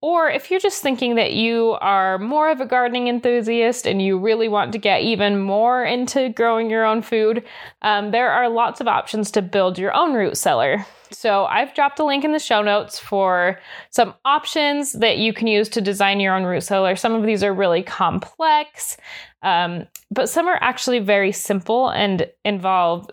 or 0.00 0.30
if 0.30 0.50
you're 0.50 0.60
just 0.60 0.82
thinking 0.82 1.16
that 1.16 1.32
you 1.32 1.76
are 1.80 2.18
more 2.18 2.50
of 2.50 2.60
a 2.60 2.66
gardening 2.66 3.08
enthusiast 3.08 3.86
and 3.86 4.00
you 4.00 4.16
really 4.18 4.48
want 4.48 4.70
to 4.72 4.78
get 4.78 5.02
even 5.02 5.40
more 5.40 5.84
into 5.84 6.28
growing 6.28 6.70
your 6.70 6.84
own 6.84 7.02
food, 7.02 7.44
um, 7.82 8.12
there 8.12 8.30
are 8.30 8.48
lots 8.48 8.80
of 8.80 8.86
options 8.86 9.30
to 9.32 9.42
build 9.42 9.76
your 9.76 9.92
own 9.94 10.14
root 10.14 10.36
cellar. 10.36 10.86
So 11.10 11.46
I've 11.46 11.74
dropped 11.74 11.98
a 11.98 12.04
link 12.04 12.24
in 12.24 12.32
the 12.32 12.38
show 12.38 12.62
notes 12.62 12.98
for 12.98 13.58
some 13.90 14.14
options 14.24 14.92
that 14.92 15.18
you 15.18 15.32
can 15.32 15.48
use 15.48 15.68
to 15.70 15.80
design 15.80 16.20
your 16.20 16.34
own 16.34 16.44
root 16.44 16.62
cellar. 16.62 16.94
Some 16.94 17.14
of 17.14 17.24
these 17.24 17.42
are 17.42 17.52
really 17.52 17.82
complex, 17.82 18.96
um, 19.42 19.86
but 20.10 20.28
some 20.28 20.46
are 20.46 20.58
actually 20.60 21.00
very 21.00 21.32
simple 21.32 21.88
and 21.88 22.30
involve 22.44 23.10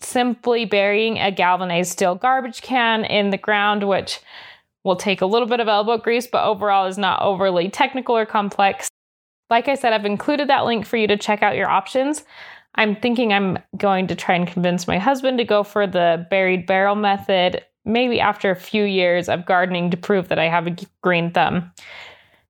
simply 0.00 0.64
burying 0.64 1.18
a 1.18 1.30
galvanized 1.30 1.92
steel 1.92 2.14
garbage 2.14 2.62
can 2.62 3.04
in 3.04 3.30
the 3.30 3.38
ground, 3.38 3.86
which 3.86 4.20
will 4.84 4.96
take 4.96 5.20
a 5.20 5.26
little 5.26 5.48
bit 5.48 5.60
of 5.60 5.68
elbow 5.68 5.96
grease, 5.98 6.26
but 6.26 6.44
overall 6.44 6.86
is 6.86 6.98
not 6.98 7.22
overly 7.22 7.68
technical 7.68 8.16
or 8.16 8.26
complex. 8.26 8.88
Like 9.50 9.68
I 9.68 9.74
said, 9.74 9.92
I've 9.92 10.06
included 10.06 10.48
that 10.48 10.64
link 10.64 10.86
for 10.86 10.96
you 10.96 11.06
to 11.06 11.16
check 11.16 11.42
out 11.42 11.56
your 11.56 11.68
options. 11.68 12.24
I'm 12.74 12.96
thinking 12.96 13.32
I'm 13.32 13.58
going 13.76 14.06
to 14.06 14.14
try 14.14 14.34
and 14.34 14.48
convince 14.48 14.88
my 14.88 14.98
husband 14.98 15.38
to 15.38 15.44
go 15.44 15.62
for 15.62 15.86
the 15.86 16.26
buried 16.30 16.66
barrel 16.66 16.94
method, 16.94 17.62
maybe 17.84 18.18
after 18.18 18.50
a 18.50 18.56
few 18.56 18.84
years 18.84 19.28
of 19.28 19.44
gardening 19.44 19.90
to 19.90 19.96
prove 19.96 20.28
that 20.28 20.38
I 20.38 20.48
have 20.48 20.66
a 20.66 20.76
green 21.02 21.30
thumb. 21.30 21.70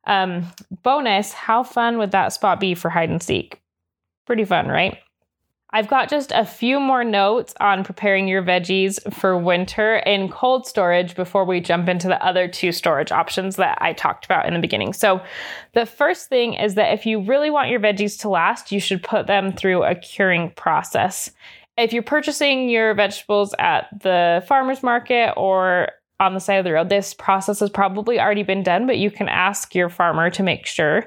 Um, 0.04 0.46
bonus, 0.82 1.32
how 1.32 1.62
fun 1.62 1.98
would 1.98 2.12
that 2.12 2.32
spot 2.32 2.60
be 2.60 2.74
for 2.74 2.88
hide 2.88 3.10
and 3.10 3.22
seek? 3.22 3.60
Pretty 4.26 4.44
fun, 4.44 4.68
right? 4.68 4.98
I've 5.74 5.88
got 5.88 6.10
just 6.10 6.32
a 6.34 6.44
few 6.44 6.78
more 6.78 7.02
notes 7.02 7.54
on 7.58 7.82
preparing 7.82 8.28
your 8.28 8.42
veggies 8.42 9.00
for 9.14 9.38
winter 9.38 9.96
in 9.96 10.28
cold 10.28 10.66
storage 10.66 11.14
before 11.14 11.46
we 11.46 11.60
jump 11.60 11.88
into 11.88 12.08
the 12.08 12.22
other 12.22 12.46
two 12.46 12.72
storage 12.72 13.10
options 13.10 13.56
that 13.56 13.78
I 13.80 13.94
talked 13.94 14.26
about 14.26 14.46
in 14.46 14.52
the 14.52 14.60
beginning. 14.60 14.92
So, 14.92 15.22
the 15.72 15.86
first 15.86 16.28
thing 16.28 16.54
is 16.54 16.74
that 16.74 16.92
if 16.92 17.06
you 17.06 17.22
really 17.22 17.48
want 17.48 17.70
your 17.70 17.80
veggies 17.80 18.20
to 18.20 18.28
last, 18.28 18.70
you 18.70 18.80
should 18.80 19.02
put 19.02 19.26
them 19.26 19.52
through 19.52 19.84
a 19.84 19.94
curing 19.94 20.50
process. 20.50 21.30
If 21.78 21.94
you're 21.94 22.02
purchasing 22.02 22.68
your 22.68 22.92
vegetables 22.92 23.54
at 23.58 23.86
the 24.02 24.44
farmer's 24.46 24.82
market 24.82 25.32
or 25.38 25.88
on 26.22 26.34
the 26.34 26.40
side 26.40 26.54
of 26.54 26.64
the 26.64 26.72
road. 26.72 26.88
This 26.88 27.12
process 27.12 27.60
has 27.60 27.70
probably 27.70 28.20
already 28.20 28.42
been 28.42 28.62
done, 28.62 28.86
but 28.86 28.98
you 28.98 29.10
can 29.10 29.28
ask 29.28 29.74
your 29.74 29.88
farmer 29.88 30.30
to 30.30 30.42
make 30.42 30.66
sure. 30.66 31.04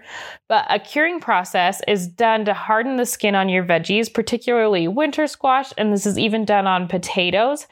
But 0.48 0.66
a 0.70 0.80
curing 0.80 1.20
process 1.20 1.82
is 1.88 2.08
done 2.08 2.46
to 2.46 2.54
harden 2.54 2.98
the 2.98 3.06
skin 3.06 3.34
on 3.34 3.50
your 3.50 3.64
veggies, 3.64 4.14
particularly 4.14 4.88
winter 4.88 5.26
squash, 5.28 5.72
and 5.78 5.92
this 5.92 6.06
is 6.06 6.20
even 6.20 6.46
done 6.46 6.68
on 6.68 6.88
potatoes. 6.88 7.68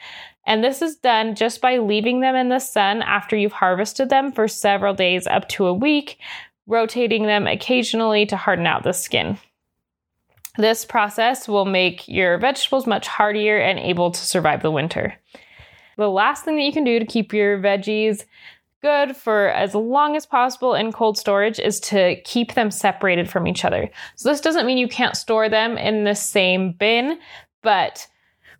And 0.45 0.63
this 0.63 0.81
is 0.81 0.97
done 0.97 1.35
just 1.35 1.62
by 1.62 1.77
leaving 1.77 2.19
them 2.19 2.35
in 2.35 2.50
the 2.50 2.59
sun 2.59 3.01
after 3.01 3.35
you've 3.35 3.53
harvested 3.53 4.09
them 4.09 4.31
for 4.31 4.47
several 4.47 4.93
days 4.93 5.27
up 5.27 5.47
to 5.50 5.67
a 5.67 5.73
week, 5.73 6.17
rotating 6.67 7.27
them 7.27 7.47
occasionally 7.47 8.25
to 8.25 8.38
harden 8.38 8.67
out 8.67 8.83
the 8.83 8.93
skin. 8.93 9.38
This 10.57 10.85
process 10.85 11.47
will 11.47 11.65
make 11.65 12.07
your 12.07 12.38
vegetables 12.38 12.85
much 12.85 13.07
hardier 13.07 13.57
and 13.57 13.79
able 13.79 14.12
to 14.12 14.19
survive 14.19 14.62
the 14.62 14.71
winter. 14.71 15.15
The 15.97 16.09
last 16.09 16.43
thing 16.43 16.55
that 16.57 16.63
you 16.63 16.73
can 16.73 16.83
do 16.83 17.00
to 17.00 17.05
keep 17.05 17.33
your 17.33 17.59
veggies 17.59 18.25
good 18.81 19.15
for 19.15 19.47
as 19.50 19.73
long 19.73 20.15
as 20.15 20.25
possible 20.25 20.75
in 20.75 20.91
cold 20.91 21.17
storage 21.17 21.57
is 21.57 21.79
to 21.79 22.21
keep 22.23 22.53
them 22.53 22.69
separated 22.69 23.29
from 23.29 23.47
each 23.47 23.63
other. 23.63 23.89
So, 24.15 24.29
this 24.29 24.41
doesn't 24.41 24.65
mean 24.65 24.77
you 24.77 24.89
can't 24.89 25.15
store 25.15 25.50
them 25.50 25.77
in 25.77 26.03
the 26.03 26.15
same 26.15 26.73
bin, 26.73 27.17
but 27.62 28.05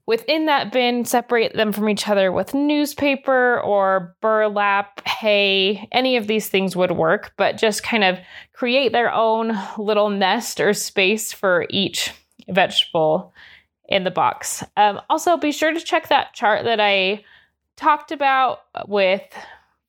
within 0.06 0.46
that 0.46 0.72
bin, 0.72 1.06
separate 1.06 1.56
them 1.56 1.72
from 1.72 1.90
each 1.90 2.08
other 2.08 2.32
with 2.32 2.54
newspaper 2.54 3.60
or 3.62 4.16
burlap, 4.22 5.06
hay, 5.08 5.88
any 5.92 6.18
of 6.18 6.28
these 6.28 6.50
things 6.50 6.76
would 6.76 6.92
work, 6.92 7.34
but 7.38 7.58
just 7.58 7.84
kind 7.84 8.04
of 8.04 8.18
create 8.54 8.92
their 8.92 9.14
own 9.14 9.58
little 9.78 10.10
nest 10.10 10.60
or 10.60 10.74
space 10.74 11.32
for 11.32 11.66
each 11.70 12.12
vegetable 12.50 13.34
in 13.88 14.04
the 14.04 14.12
box. 14.12 14.64
Um, 14.78 15.02
also, 15.10 15.38
be 15.38 15.52
sure 15.52 15.74
to 15.74 15.80
check 15.80 16.10
that 16.10 16.34
chart 16.34 16.64
that 16.66 16.80
I 16.80 17.24
talked 17.76 18.12
about 18.12 18.60
with 18.88 19.22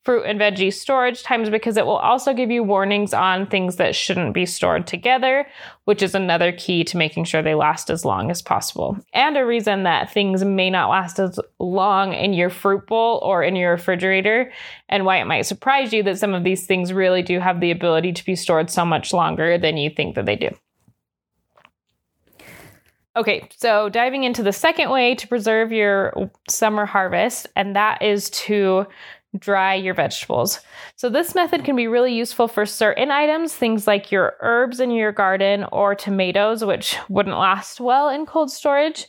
fruit 0.04 0.24
and 0.24 0.38
veggie 0.38 0.72
storage 0.72 1.22
times 1.22 1.48
because 1.48 1.76
it 1.78 1.86
will 1.86 1.96
also 1.96 2.34
give 2.34 2.50
you 2.50 2.62
warnings 2.62 3.14
on 3.14 3.46
things 3.46 3.76
that 3.76 3.96
shouldn't 3.96 4.34
be 4.34 4.44
stored 4.44 4.86
together, 4.86 5.46
which 5.84 6.02
is 6.02 6.14
another 6.14 6.52
key 6.52 6.84
to 6.84 6.98
making 6.98 7.24
sure 7.24 7.42
they 7.42 7.54
last 7.54 7.88
as 7.88 8.04
long 8.04 8.30
as 8.30 8.42
possible. 8.42 8.98
And 9.14 9.36
a 9.36 9.46
reason 9.46 9.84
that 9.84 10.12
things 10.12 10.44
may 10.44 10.68
not 10.68 10.90
last 10.90 11.18
as 11.18 11.40
long 11.58 12.12
in 12.12 12.34
your 12.34 12.50
fruit 12.50 12.86
bowl 12.86 13.18
or 13.22 13.42
in 13.42 13.56
your 13.56 13.72
refrigerator, 13.72 14.52
and 14.90 15.06
why 15.06 15.16
it 15.16 15.24
might 15.24 15.46
surprise 15.46 15.92
you 15.92 16.02
that 16.02 16.18
some 16.18 16.34
of 16.34 16.44
these 16.44 16.66
things 16.66 16.92
really 16.92 17.22
do 17.22 17.40
have 17.40 17.60
the 17.60 17.70
ability 17.70 18.12
to 18.12 18.24
be 18.26 18.36
stored 18.36 18.68
so 18.68 18.84
much 18.84 19.12
longer 19.14 19.56
than 19.56 19.78
you 19.78 19.88
think 19.88 20.16
that 20.16 20.26
they 20.26 20.36
do. 20.36 20.50
Okay, 23.16 23.49
so 23.56 23.88
diving 23.88 24.25
into 24.25 24.42
the 24.42 24.52
second 24.52 24.90
way 24.90 25.14
to 25.14 25.28
preserve 25.28 25.71
your 25.71 26.30
summer 26.49 26.85
harvest, 26.85 27.47
and 27.54 27.76
that 27.76 28.02
is 28.02 28.28
to 28.30 28.87
dry 29.38 29.75
your 29.75 29.94
vegetables. 29.94 30.61
So, 30.97 31.09
this 31.09 31.35
method 31.35 31.64
can 31.64 31.76
be 31.76 31.87
really 31.87 32.12
useful 32.12 32.49
for 32.49 32.66
certain 32.66 33.12
items, 33.12 33.54
things 33.54 33.87
like 33.87 34.11
your 34.11 34.35
herbs 34.40 34.80
in 34.80 34.90
your 34.90 35.12
garden 35.12 35.64
or 35.71 35.94
tomatoes, 35.94 36.64
which 36.64 36.97
wouldn't 37.09 37.38
last 37.38 37.80
well 37.80 38.09
in 38.09 38.26
cold 38.26 38.50
storage. 38.50 39.06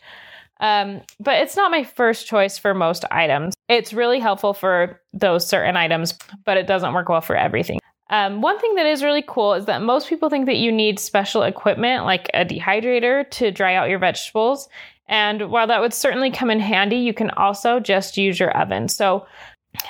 Um, 0.59 1.01
but 1.19 1.41
it's 1.41 1.55
not 1.55 1.71
my 1.71 1.83
first 1.83 2.27
choice 2.27 2.57
for 2.57 2.73
most 2.73 3.05
items. 3.11 3.55
It's 3.67 3.91
really 3.91 4.19
helpful 4.19 4.53
for 4.53 5.01
those 5.13 5.47
certain 5.47 5.75
items, 5.75 6.17
but 6.45 6.57
it 6.57 6.67
doesn't 6.67 6.93
work 6.93 7.09
well 7.09 7.21
for 7.21 7.35
everything. 7.35 7.79
Um, 8.09 8.41
one 8.41 8.59
thing 8.59 8.75
that 8.75 8.85
is 8.85 9.03
really 9.03 9.23
cool 9.27 9.53
is 9.53 9.65
that 9.65 9.81
most 9.81 10.07
people 10.07 10.29
think 10.29 10.45
that 10.45 10.57
you 10.57 10.71
need 10.71 10.99
special 10.99 11.43
equipment 11.43 12.05
like 12.05 12.29
a 12.33 12.45
dehydrator 12.45 13.29
to 13.31 13.51
dry 13.51 13.75
out 13.75 13.89
your 13.89 13.99
vegetables. 13.99 14.69
And 15.07 15.49
while 15.49 15.67
that 15.67 15.81
would 15.81 15.93
certainly 15.93 16.31
come 16.31 16.51
in 16.51 16.59
handy, 16.59 16.97
you 16.97 17.13
can 17.13 17.31
also 17.31 17.79
just 17.79 18.17
use 18.17 18.39
your 18.39 18.55
oven. 18.57 18.87
So 18.89 19.25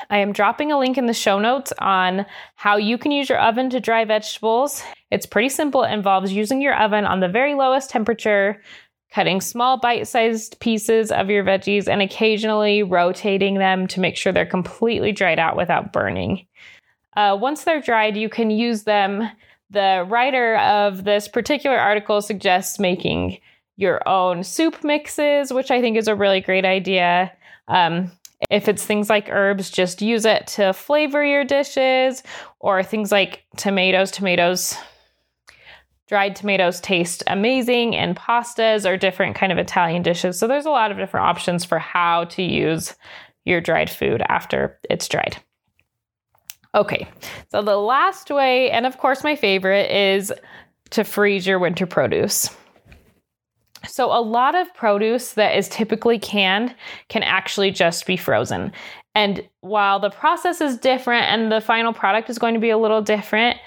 I 0.10 0.19
am 0.19 0.34
dropping 0.34 0.72
a 0.72 0.79
link 0.79 0.98
in 0.98 1.05
the 1.05 1.13
show 1.13 1.39
notes 1.39 1.74
on 1.79 2.25
how 2.55 2.77
you 2.77 2.98
can 2.98 3.12
use 3.12 3.29
your 3.29 3.39
oven 3.39 3.69
to 3.69 3.79
dry 3.79 4.05
vegetables. 4.05 4.84
It's 5.12 5.25
pretty 5.25 5.50
simple. 5.50 5.84
It 5.84 5.93
involves 5.93 6.31
using 6.31 6.62
your 6.62 6.75
oven 6.79 7.05
on 7.05 7.19
the 7.19 7.27
very 7.27 7.53
lowest 7.53 7.89
temperature, 7.89 8.62
cutting 9.12 9.41
small 9.41 9.77
bite 9.77 10.07
sized 10.07 10.60
pieces 10.60 11.12
of 11.12 11.29
your 11.29 11.43
veggies, 11.43 11.88
and 11.88 12.01
occasionally 12.01 12.84
rotating 12.84 13.55
them 13.55 13.88
to 13.88 14.00
make 14.00 14.17
sure 14.17 14.34
they're 14.34 14.45
completely 14.45 15.12
dried 15.12 15.39
out 15.39 15.55
without 15.55 15.93
burning. 15.93 16.45
Uh, 17.15 17.38
once 17.39 17.63
they're 17.63 17.81
dried, 17.81 18.17
you 18.17 18.29
can 18.29 18.50
use 18.50 18.84
them. 18.84 19.29
The 19.69 20.05
writer 20.07 20.57
of 20.57 21.03
this 21.03 21.27
particular 21.27 21.77
article 21.77 22.22
suggests 22.22 22.79
making 22.79 23.39
your 23.77 24.07
own 24.07 24.43
soup 24.43 24.84
mixes, 24.84 25.51
which 25.51 25.72
I 25.72 25.81
think 25.81 25.98
is 25.98 26.07
a 26.07 26.15
really 26.15 26.41
great 26.41 26.65
idea. 26.65 27.31
Um, 27.67 28.12
if 28.50 28.67
it's 28.67 28.86
things 28.86 29.10
like 29.10 29.29
herbs, 29.29 29.69
just 29.69 30.01
use 30.01 30.25
it 30.25 30.48
to 30.48 30.74
flavor 30.74 31.24
your 31.24 31.43
dishes, 31.43 32.22
or 32.60 32.84
things 32.84 33.12
like 33.12 33.43
tomatoes. 33.57 34.12
Tomatoes, 34.12 34.77
dried 36.07 36.36
tomatoes 36.36 36.79
taste 36.79 37.24
amazing 37.27 37.93
in 37.93 38.13
pastas 38.13 38.88
or 38.88 38.98
different 38.98 39.36
kind 39.36 39.51
of 39.51 39.57
Italian 39.57 40.03
dishes. 40.03 40.38
So 40.38 40.48
there's 40.48 40.65
a 40.65 40.69
lot 40.69 40.91
of 40.91 40.98
different 40.98 41.25
options 41.25 41.65
for 41.65 41.79
how 41.79 42.25
to 42.25 42.43
use 42.43 42.95
your 43.45 43.62
dried 43.62 43.89
food 43.89 44.22
after 44.29 44.79
it's 44.89 45.07
dried. 45.07 45.38
Okay, 46.75 47.08
so 47.50 47.62
the 47.62 47.77
last 47.77 48.29
way, 48.29 48.70
and 48.70 48.86
of 48.86 48.98
course 48.98 49.24
my 49.24 49.36
favorite, 49.36 49.89
is 49.89 50.34
to 50.91 51.03
freeze 51.03 51.48
your 51.48 51.58
winter 51.58 51.86
produce. 51.86 52.50
So, 53.88 54.12
a 54.12 54.20
lot 54.20 54.55
of 54.55 54.74
produce 54.74 55.34
that 55.34 55.55
is 55.55 55.70
typically 55.70 56.20
canned 56.20 56.75
can 57.08 57.24
actually 57.24 57.72
just 57.72 58.05
be 58.05 58.17
frozen. 58.17 58.72
And 59.13 59.48
while 59.62 60.00
the 60.00 60.10
process 60.10 60.60
is 60.60 60.77
different 60.77 61.25
and 61.25 61.51
the 61.51 61.62
final 61.62 61.94
product 61.94 62.29
is 62.29 62.38
going 62.38 62.55
to 62.55 62.60
be 62.60 62.72
a 62.72 62.77
little 62.77 63.01
different, 63.01 63.58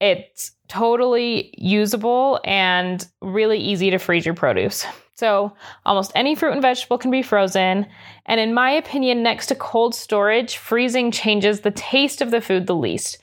it's 0.00 0.52
totally 0.68 1.52
usable 1.58 2.40
and 2.44 3.06
really 3.20 3.58
easy 3.58 3.90
to 3.90 3.98
freeze 3.98 4.24
your 4.24 4.34
produce. 4.34 4.86
So, 5.14 5.52
almost 5.84 6.12
any 6.14 6.34
fruit 6.34 6.52
and 6.52 6.62
vegetable 6.62 6.98
can 6.98 7.10
be 7.10 7.22
frozen. 7.22 7.86
And 8.26 8.40
in 8.40 8.54
my 8.54 8.70
opinion, 8.70 9.22
next 9.22 9.46
to 9.46 9.54
cold 9.54 9.94
storage, 9.94 10.56
freezing 10.56 11.10
changes 11.10 11.60
the 11.60 11.70
taste 11.70 12.22
of 12.22 12.30
the 12.30 12.40
food 12.40 12.66
the 12.66 12.74
least. 12.74 13.18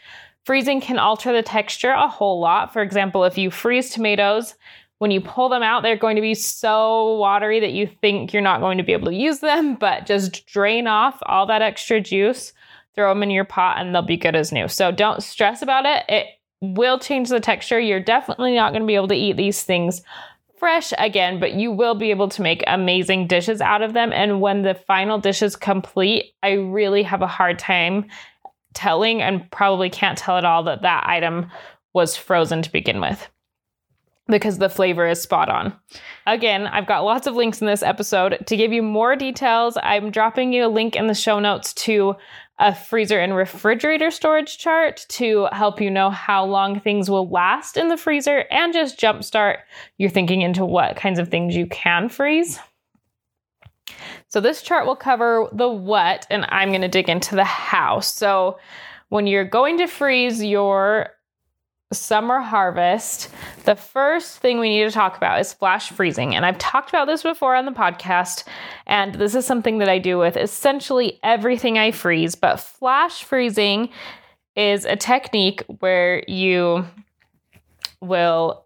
Freezing 0.45 0.81
can 0.81 0.99
alter 0.99 1.33
the 1.33 1.43
texture 1.43 1.91
a 1.91 2.07
whole 2.07 2.39
lot. 2.39 2.71
For 2.71 2.81
example, 2.81 3.23
if 3.23 3.37
you 3.37 3.51
freeze 3.51 3.89
tomatoes, 3.89 4.55
when 4.99 5.11
you 5.11 5.21
pull 5.21 5.49
them 5.49 5.63
out, 5.63 5.81
they're 5.81 5.95
going 5.95 6.15
to 6.15 6.21
be 6.21 6.35
so 6.35 7.17
watery 7.17 7.59
that 7.59 7.71
you 7.71 7.87
think 7.87 8.33
you're 8.33 8.41
not 8.41 8.61
going 8.61 8.77
to 8.77 8.83
be 8.83 8.93
able 8.93 9.07
to 9.07 9.15
use 9.15 9.39
them, 9.39 9.75
but 9.79 10.05
just 10.05 10.45
drain 10.45 10.87
off 10.87 11.19
all 11.23 11.45
that 11.47 11.61
extra 11.61 11.99
juice 11.99 12.53
throw 12.99 13.13
them 13.13 13.23
in 13.23 13.31
your 13.31 13.45
pot 13.45 13.77
and 13.77 13.95
they'll 13.95 14.01
be 14.01 14.17
good 14.17 14.35
as 14.35 14.51
new. 14.51 14.67
So 14.67 14.91
don't 14.91 15.23
stress 15.23 15.61
about 15.61 15.85
it. 15.85 16.03
It 16.09 16.27
will 16.61 16.99
change 16.99 17.29
the 17.29 17.39
texture. 17.39 17.79
You're 17.79 18.01
definitely 18.01 18.55
not 18.55 18.73
going 18.73 18.81
to 18.81 18.87
be 18.87 18.95
able 18.95 19.07
to 19.07 19.15
eat 19.15 19.37
these 19.37 19.63
things 19.63 20.01
fresh 20.59 20.93
again, 20.97 21.39
but 21.39 21.53
you 21.53 21.71
will 21.71 21.95
be 21.95 22.11
able 22.11 22.29
to 22.29 22.41
make 22.41 22.63
amazing 22.67 23.27
dishes 23.27 23.61
out 23.61 23.81
of 23.81 23.93
them. 23.93 24.11
And 24.13 24.41
when 24.41 24.61
the 24.61 24.75
final 24.75 25.17
dish 25.17 25.41
is 25.41 25.55
complete, 25.55 26.33
I 26.43 26.51
really 26.51 27.03
have 27.03 27.21
a 27.21 27.27
hard 27.27 27.57
time 27.57 28.05
telling 28.73 29.21
and 29.21 29.49
probably 29.51 29.89
can't 29.89 30.17
tell 30.17 30.37
at 30.37 30.45
all 30.45 30.63
that 30.63 30.83
that 30.83 31.07
item 31.07 31.49
was 31.93 32.15
frozen 32.15 32.61
to 32.61 32.71
begin 32.71 33.01
with 33.01 33.27
because 34.27 34.59
the 34.59 34.69
flavor 34.69 35.07
is 35.07 35.21
spot 35.21 35.49
on. 35.49 35.73
Again, 36.27 36.67
I've 36.67 36.85
got 36.85 37.03
lots 37.03 37.25
of 37.25 37.35
links 37.35 37.61
in 37.61 37.67
this 37.67 37.81
episode. 37.81 38.37
To 38.45 38.55
give 38.55 38.71
you 38.71 38.83
more 38.83 39.15
details, 39.15 39.77
I'm 39.81 40.11
dropping 40.11 40.53
you 40.53 40.65
a 40.65 40.69
link 40.69 40.95
in 40.95 41.07
the 41.07 41.15
show 41.15 41.39
notes 41.39 41.73
to 41.73 42.15
a 42.59 42.75
freezer 42.75 43.19
and 43.19 43.35
refrigerator 43.35 44.11
storage 44.11 44.57
chart 44.57 45.05
to 45.07 45.47
help 45.53 45.79
you 45.79 45.89
know 45.89 46.09
how 46.09 46.43
long 46.43 46.79
things 46.79 47.09
will 47.09 47.29
last 47.29 47.77
in 47.77 47.87
the 47.87 47.97
freezer 47.97 48.45
and 48.51 48.73
just 48.73 48.99
jumpstart 48.99 49.59
your 49.97 50.09
thinking 50.09 50.41
into 50.41 50.65
what 50.65 50.97
kinds 50.97 51.19
of 51.19 51.29
things 51.29 51.55
you 51.55 51.65
can 51.67 52.09
freeze. 52.09 52.59
So, 54.27 54.39
this 54.41 54.61
chart 54.61 54.85
will 54.85 54.95
cover 54.95 55.49
the 55.51 55.69
what, 55.69 56.27
and 56.29 56.45
I'm 56.49 56.69
going 56.69 56.81
to 56.81 56.87
dig 56.87 57.09
into 57.09 57.35
the 57.35 57.43
how. 57.43 58.01
So, 58.01 58.59
when 59.07 59.25
you're 59.25 59.45
going 59.45 59.77
to 59.79 59.87
freeze 59.87 60.43
your 60.43 61.09
summer 61.91 62.39
harvest, 62.39 63.29
the 63.65 63.75
first 63.75 64.37
thing 64.37 64.59
we 64.59 64.69
need 64.69 64.83
to 64.83 64.91
talk 64.91 65.17
about 65.17 65.39
is 65.39 65.53
flash 65.53 65.89
freezing. 65.89 66.35
And 66.35 66.45
I've 66.45 66.59
talked 66.59 66.89
about 66.89 67.07
this 67.07 67.23
before 67.23 67.55
on 67.55 67.65
the 67.65 67.71
podcast, 67.71 68.43
and 68.85 69.15
this 69.15 69.33
is 69.33 69.45
something 69.45 69.79
that 69.79 69.89
I 69.89 69.97
do 69.97 70.19
with 70.19 70.37
essentially 70.37 71.19
everything 71.23 71.79
I 71.79 71.91
freeze. 71.91 72.35
But 72.35 72.57
flash 72.57 73.23
freezing 73.23 73.89
is 74.55 74.85
a 74.85 74.95
technique 74.95 75.63
where 75.79 76.23
you 76.27 76.85
will 78.01 78.65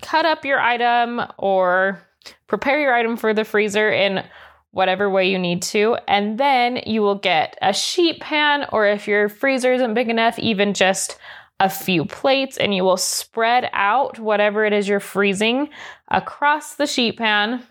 cut 0.00 0.24
up 0.24 0.44
your 0.44 0.60
item 0.60 1.22
or 1.38 2.00
prepare 2.46 2.80
your 2.80 2.94
item 2.94 3.16
for 3.16 3.34
the 3.34 3.44
freezer 3.44 3.90
in 3.90 4.24
whatever 4.70 5.10
way 5.10 5.28
you 5.28 5.38
need 5.38 5.62
to. 5.62 5.96
And 6.06 6.38
then 6.38 6.80
you 6.86 7.02
will 7.02 7.14
get 7.16 7.58
a 7.62 7.72
sheet 7.72 8.20
pan, 8.20 8.66
or 8.72 8.86
if 8.86 9.08
your 9.08 9.28
freezer 9.28 9.72
isn't 9.72 9.94
big 9.94 10.08
enough, 10.08 10.38
even 10.38 10.72
just 10.72 11.18
a 11.60 11.68
few 11.68 12.04
plates 12.04 12.56
and 12.56 12.74
you 12.74 12.84
will 12.84 12.96
spread 12.96 13.70
out 13.72 14.18
whatever 14.18 14.64
it 14.64 14.72
is 14.72 14.88
you're 14.88 15.00
freezing 15.00 15.68
across 16.08 16.74
the 16.74 16.86
sheet 16.86 17.16
pan. 17.16 17.62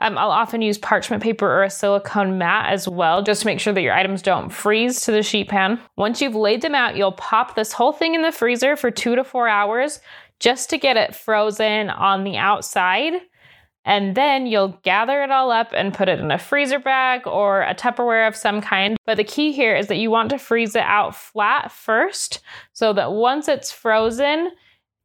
Um, 0.00 0.16
I'll 0.16 0.30
often 0.30 0.62
use 0.62 0.78
parchment 0.78 1.22
paper 1.22 1.46
or 1.46 1.64
a 1.64 1.70
silicone 1.70 2.38
mat 2.38 2.72
as 2.72 2.88
well, 2.88 3.22
just 3.22 3.40
to 3.40 3.46
make 3.46 3.58
sure 3.58 3.72
that 3.72 3.82
your 3.82 3.94
items 3.94 4.22
don't 4.22 4.50
freeze 4.50 5.00
to 5.02 5.12
the 5.12 5.24
sheet 5.24 5.48
pan. 5.48 5.80
Once 5.96 6.22
you've 6.22 6.36
laid 6.36 6.62
them 6.62 6.74
out, 6.74 6.96
you'll 6.96 7.12
pop 7.12 7.56
this 7.56 7.72
whole 7.72 7.92
thing 7.92 8.14
in 8.14 8.22
the 8.22 8.30
freezer 8.30 8.76
for 8.76 8.92
two 8.92 9.16
to 9.16 9.24
four 9.24 9.48
hours 9.48 10.00
just 10.38 10.70
to 10.70 10.78
get 10.78 10.96
it 10.96 11.16
frozen 11.16 11.90
on 11.90 12.22
the 12.22 12.36
outside. 12.36 13.14
And 13.88 14.14
then 14.14 14.46
you'll 14.46 14.78
gather 14.82 15.22
it 15.22 15.30
all 15.30 15.50
up 15.50 15.70
and 15.72 15.94
put 15.94 16.10
it 16.10 16.20
in 16.20 16.30
a 16.30 16.38
freezer 16.38 16.78
bag 16.78 17.26
or 17.26 17.62
a 17.62 17.74
Tupperware 17.74 18.28
of 18.28 18.36
some 18.36 18.60
kind. 18.60 18.98
But 19.06 19.16
the 19.16 19.24
key 19.24 19.50
here 19.50 19.74
is 19.74 19.86
that 19.86 19.96
you 19.96 20.10
want 20.10 20.28
to 20.28 20.38
freeze 20.38 20.76
it 20.76 20.82
out 20.82 21.16
flat 21.16 21.72
first 21.72 22.40
so 22.74 22.92
that 22.92 23.12
once 23.12 23.48
it's 23.48 23.72
frozen, 23.72 24.50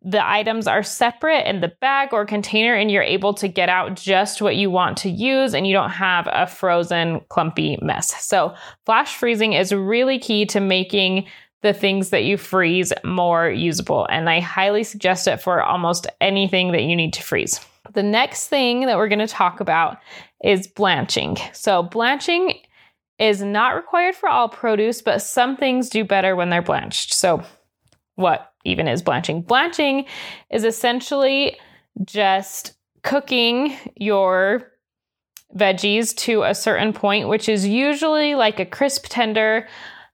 the 0.01 0.27
items 0.27 0.67
are 0.67 0.83
separate 0.83 1.47
in 1.47 1.61
the 1.61 1.71
bag 1.79 2.09
or 2.11 2.25
container 2.25 2.75
and 2.75 2.91
you're 2.91 3.01
able 3.01 3.33
to 3.35 3.47
get 3.47 3.69
out 3.69 3.95
just 3.95 4.41
what 4.41 4.57
you 4.57 4.69
want 4.69 4.97
to 4.97 5.09
use 5.09 5.53
and 5.53 5.65
you 5.65 5.71
don't 5.71 5.91
have 5.91 6.27
a 6.29 6.45
frozen 6.45 7.21
clumpy 7.29 7.77
mess. 7.81 8.13
So, 8.21 8.53
flash 8.85 9.15
freezing 9.15 9.53
is 9.53 9.71
really 9.71 10.19
key 10.19 10.45
to 10.47 10.59
making 10.59 11.25
the 11.61 11.71
things 11.71 12.09
that 12.09 12.25
you 12.25 12.35
freeze 12.35 12.91
more 13.05 13.49
usable 13.49 14.05
and 14.09 14.29
I 14.29 14.41
highly 14.41 14.83
suggest 14.83 15.25
it 15.29 15.37
for 15.37 15.63
almost 15.63 16.05
anything 16.19 16.73
that 16.73 16.83
you 16.83 16.97
need 16.97 17.13
to 17.13 17.23
freeze. 17.23 17.65
The 17.93 18.03
next 18.03 18.47
thing 18.47 18.85
that 18.85 18.97
we're 18.97 19.07
going 19.07 19.19
to 19.19 19.27
talk 19.27 19.59
about 19.59 19.97
is 20.43 20.67
blanching. 20.67 21.37
So, 21.53 21.83
blanching 21.83 22.59
is 23.19 23.41
not 23.41 23.75
required 23.75 24.15
for 24.15 24.29
all 24.29 24.49
produce, 24.49 25.01
but 25.01 25.21
some 25.21 25.55
things 25.55 25.89
do 25.89 26.03
better 26.03 26.35
when 26.35 26.49
they're 26.49 26.61
blanched. 26.61 27.13
So, 27.13 27.43
what 28.15 28.51
even 28.65 28.87
is 28.87 29.01
blanching? 29.01 29.41
Blanching 29.41 30.05
is 30.49 30.63
essentially 30.63 31.57
just 32.03 32.73
cooking 33.03 33.75
your 33.95 34.71
veggies 35.55 36.15
to 36.15 36.43
a 36.43 36.55
certain 36.55 36.93
point, 36.93 37.27
which 37.27 37.47
is 37.47 37.67
usually 37.67 38.35
like 38.35 38.59
a 38.59 38.65
crisp 38.65 39.05
tender, 39.09 39.67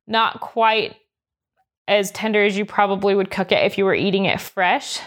not 0.08 0.42
quite 0.42 0.96
as 1.88 2.12
tender 2.12 2.44
as 2.44 2.58
you 2.58 2.66
probably 2.66 3.16
would 3.16 3.32
cook 3.32 3.52
it 3.52 3.64
if 3.66 3.78
you 3.78 3.86
were 3.86 3.96
eating 3.96 4.26
it 4.26 4.40
fresh. 4.40 5.00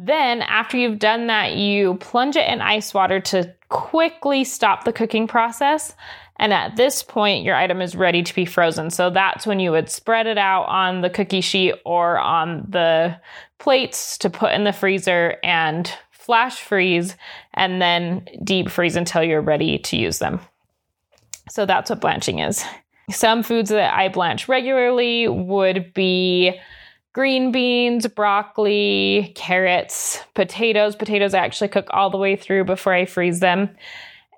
Then, 0.00 0.42
after 0.42 0.76
you've 0.76 1.00
done 1.00 1.26
that, 1.26 1.56
you 1.56 1.94
plunge 1.96 2.36
it 2.36 2.48
in 2.48 2.60
ice 2.60 2.94
water 2.94 3.18
to 3.18 3.52
quickly 3.68 4.44
stop 4.44 4.84
the 4.84 4.92
cooking 4.92 5.26
process. 5.26 5.92
And 6.36 6.52
at 6.52 6.76
this 6.76 7.02
point, 7.02 7.44
your 7.44 7.56
item 7.56 7.82
is 7.82 7.96
ready 7.96 8.22
to 8.22 8.32
be 8.32 8.44
frozen. 8.44 8.90
So 8.90 9.10
that's 9.10 9.44
when 9.44 9.58
you 9.58 9.72
would 9.72 9.90
spread 9.90 10.28
it 10.28 10.38
out 10.38 10.66
on 10.66 11.00
the 11.00 11.10
cookie 11.10 11.40
sheet 11.40 11.74
or 11.84 12.16
on 12.16 12.64
the 12.68 13.20
plates 13.58 14.16
to 14.18 14.30
put 14.30 14.52
in 14.52 14.62
the 14.62 14.72
freezer 14.72 15.36
and 15.42 15.92
flash 16.12 16.60
freeze 16.60 17.16
and 17.54 17.82
then 17.82 18.24
deep 18.44 18.70
freeze 18.70 18.94
until 18.94 19.24
you're 19.24 19.40
ready 19.40 19.78
to 19.78 19.96
use 19.96 20.20
them. 20.20 20.38
So 21.50 21.66
that's 21.66 21.90
what 21.90 22.00
blanching 22.00 22.38
is. 22.38 22.64
Some 23.10 23.42
foods 23.42 23.70
that 23.70 23.92
I 23.92 24.10
blanch 24.10 24.48
regularly 24.48 25.26
would 25.26 25.92
be 25.92 26.56
green 27.18 27.50
beans, 27.50 28.06
broccoli, 28.06 29.32
carrots, 29.34 30.20
potatoes. 30.36 30.94
Potatoes 30.94 31.34
I 31.34 31.40
actually 31.40 31.66
cook 31.66 31.88
all 31.90 32.10
the 32.10 32.16
way 32.16 32.36
through 32.36 32.62
before 32.62 32.94
I 32.94 33.06
freeze 33.06 33.40
them. 33.40 33.70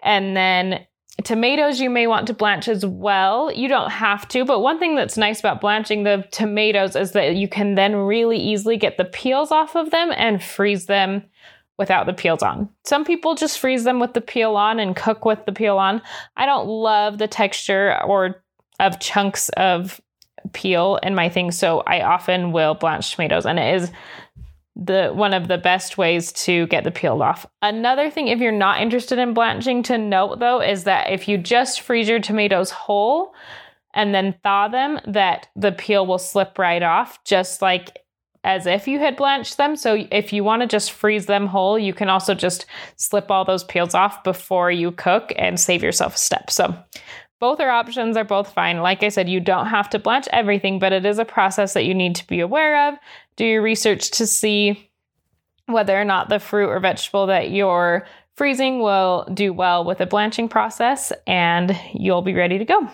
And 0.02 0.34
then 0.34 0.86
tomatoes 1.22 1.78
you 1.78 1.90
may 1.90 2.06
want 2.06 2.26
to 2.28 2.32
blanch 2.32 2.68
as 2.68 2.86
well. 2.86 3.52
You 3.52 3.68
don't 3.68 3.90
have 3.90 4.26
to, 4.28 4.46
but 4.46 4.60
one 4.60 4.78
thing 4.78 4.94
that's 4.94 5.18
nice 5.18 5.40
about 5.40 5.60
blanching 5.60 6.04
the 6.04 6.26
tomatoes 6.32 6.96
is 6.96 7.12
that 7.12 7.36
you 7.36 7.48
can 7.48 7.74
then 7.74 7.94
really 7.94 8.38
easily 8.38 8.78
get 8.78 8.96
the 8.96 9.04
peels 9.04 9.52
off 9.52 9.76
of 9.76 9.90
them 9.90 10.10
and 10.16 10.42
freeze 10.42 10.86
them 10.86 11.22
without 11.76 12.06
the 12.06 12.14
peels 12.14 12.42
on. 12.42 12.66
Some 12.86 13.04
people 13.04 13.34
just 13.34 13.58
freeze 13.58 13.84
them 13.84 14.00
with 14.00 14.14
the 14.14 14.22
peel 14.22 14.56
on 14.56 14.80
and 14.80 14.96
cook 14.96 15.26
with 15.26 15.44
the 15.44 15.52
peel 15.52 15.76
on. 15.76 16.00
I 16.34 16.46
don't 16.46 16.66
love 16.66 17.18
the 17.18 17.28
texture 17.28 18.02
or 18.06 18.42
of 18.78 19.00
chunks 19.00 19.50
of 19.50 20.00
peel 20.52 20.98
in 21.02 21.14
my 21.14 21.28
thing. 21.28 21.50
so 21.50 21.80
I 21.86 22.02
often 22.02 22.52
will 22.52 22.74
blanch 22.74 23.12
tomatoes, 23.12 23.46
and 23.46 23.58
it 23.58 23.74
is 23.74 23.90
the 24.76 25.10
one 25.12 25.34
of 25.34 25.48
the 25.48 25.58
best 25.58 25.98
ways 25.98 26.32
to 26.32 26.66
get 26.68 26.84
the 26.84 26.90
peel 26.90 27.22
off. 27.22 27.44
Another 27.60 28.10
thing, 28.10 28.28
if 28.28 28.40
you're 28.40 28.52
not 28.52 28.80
interested 28.80 29.18
in 29.18 29.34
blanching, 29.34 29.82
to 29.84 29.98
note 29.98 30.38
though, 30.38 30.60
is 30.60 30.84
that 30.84 31.10
if 31.10 31.28
you 31.28 31.36
just 31.36 31.82
freeze 31.82 32.08
your 32.08 32.20
tomatoes 32.20 32.70
whole 32.70 33.34
and 33.92 34.14
then 34.14 34.34
thaw 34.42 34.68
them, 34.68 35.00
that 35.06 35.48
the 35.56 35.72
peel 35.72 36.06
will 36.06 36.18
slip 36.18 36.58
right 36.58 36.82
off, 36.82 37.22
just 37.24 37.60
like 37.60 37.98
as 38.42 38.66
if 38.66 38.88
you 38.88 38.98
had 38.98 39.16
blanched 39.16 39.56
them. 39.58 39.76
So 39.76 40.06
if 40.10 40.32
you 40.32 40.44
want 40.44 40.62
to 40.62 40.68
just 40.68 40.92
freeze 40.92 41.26
them 41.26 41.46
whole, 41.46 41.78
you 41.78 41.92
can 41.92 42.08
also 42.08 42.34
just 42.34 42.64
slip 42.96 43.30
all 43.30 43.44
those 43.44 43.64
peels 43.64 43.94
off 43.94 44.24
before 44.24 44.70
you 44.70 44.92
cook 44.92 45.32
and 45.36 45.60
save 45.60 45.82
yourself 45.82 46.14
a 46.14 46.18
step. 46.18 46.50
So 46.50 46.74
both 47.40 47.58
are 47.58 47.70
options 47.70 48.16
are 48.16 48.24
both 48.24 48.52
fine. 48.52 48.80
Like 48.80 49.02
I 49.02 49.08
said, 49.08 49.28
you 49.28 49.40
don't 49.40 49.66
have 49.66 49.90
to 49.90 49.98
blanch 49.98 50.28
everything, 50.30 50.78
but 50.78 50.92
it 50.92 51.06
is 51.06 51.18
a 51.18 51.24
process 51.24 51.72
that 51.72 51.86
you 51.86 51.94
need 51.94 52.14
to 52.16 52.26
be 52.26 52.40
aware 52.40 52.88
of. 52.88 52.98
Do 53.36 53.46
your 53.46 53.62
research 53.62 54.10
to 54.12 54.26
see 54.26 54.90
whether 55.66 55.98
or 55.98 56.04
not 56.04 56.28
the 56.28 56.38
fruit 56.38 56.68
or 56.68 56.78
vegetable 56.80 57.26
that 57.26 57.50
you're 57.50 58.06
freezing 58.36 58.80
will 58.80 59.26
do 59.32 59.52
well 59.52 59.84
with 59.84 60.00
a 60.00 60.06
blanching 60.06 60.48
process, 60.48 61.12
and 61.26 61.78
you'll 61.92 62.22
be 62.22 62.34
ready 62.34 62.58
to 62.58 62.64
go. 62.64 62.88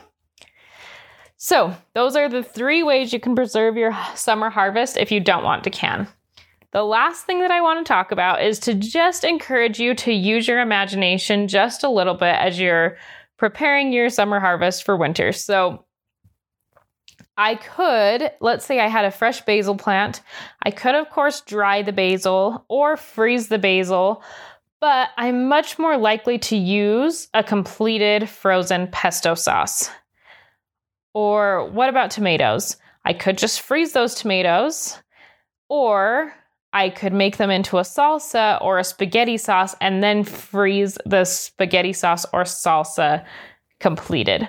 So, 1.36 1.74
those 1.94 2.16
are 2.16 2.28
the 2.28 2.42
three 2.42 2.82
ways 2.82 3.12
you 3.12 3.20
can 3.20 3.34
preserve 3.34 3.76
your 3.76 3.96
summer 4.14 4.48
harvest 4.48 4.96
if 4.96 5.12
you 5.12 5.20
don't 5.20 5.44
want 5.44 5.64
to 5.64 5.70
can. 5.70 6.08
The 6.72 6.82
last 6.82 7.26
thing 7.26 7.40
that 7.40 7.50
I 7.50 7.60
want 7.60 7.84
to 7.84 7.88
talk 7.88 8.10
about 8.10 8.42
is 8.42 8.58
to 8.60 8.74
just 8.74 9.24
encourage 9.24 9.78
you 9.78 9.94
to 9.96 10.12
use 10.12 10.48
your 10.48 10.60
imagination 10.60 11.48
just 11.48 11.84
a 11.84 11.88
little 11.88 12.14
bit 12.14 12.34
as 12.34 12.58
you're 12.58 12.96
preparing 13.36 13.92
your 13.92 14.10
summer 14.10 14.40
harvest 14.40 14.84
for 14.84 14.96
winter. 14.96 15.32
So 15.32 15.84
I 17.36 17.56
could, 17.56 18.30
let's 18.40 18.64
say 18.64 18.80
I 18.80 18.88
had 18.88 19.04
a 19.04 19.10
fresh 19.10 19.42
basil 19.42 19.76
plant. 19.76 20.22
I 20.62 20.70
could, 20.70 20.94
of 20.94 21.10
course, 21.10 21.42
dry 21.42 21.82
the 21.82 21.92
basil 21.92 22.64
or 22.68 22.96
freeze 22.96 23.48
the 23.48 23.58
basil, 23.58 24.22
but 24.80 25.10
I'm 25.16 25.48
much 25.48 25.78
more 25.78 25.96
likely 25.96 26.38
to 26.38 26.56
use 26.56 27.28
a 27.34 27.42
completed 27.42 28.28
frozen 28.28 28.88
pesto 28.88 29.34
sauce. 29.34 29.90
Or 31.14 31.68
what 31.70 31.88
about 31.88 32.10
tomatoes? 32.10 32.76
I 33.04 33.12
could 33.12 33.38
just 33.38 33.60
freeze 33.60 33.92
those 33.92 34.14
tomatoes, 34.14 34.98
or 35.68 36.32
I 36.76 36.90
could 36.90 37.14
make 37.14 37.38
them 37.38 37.48
into 37.48 37.78
a 37.78 37.82
salsa 37.82 38.62
or 38.62 38.78
a 38.78 38.84
spaghetti 38.84 39.38
sauce 39.38 39.74
and 39.80 40.02
then 40.02 40.24
freeze 40.24 40.98
the 41.06 41.24
spaghetti 41.24 41.94
sauce 41.94 42.26
or 42.34 42.42
salsa 42.42 43.24
completed. 43.80 44.46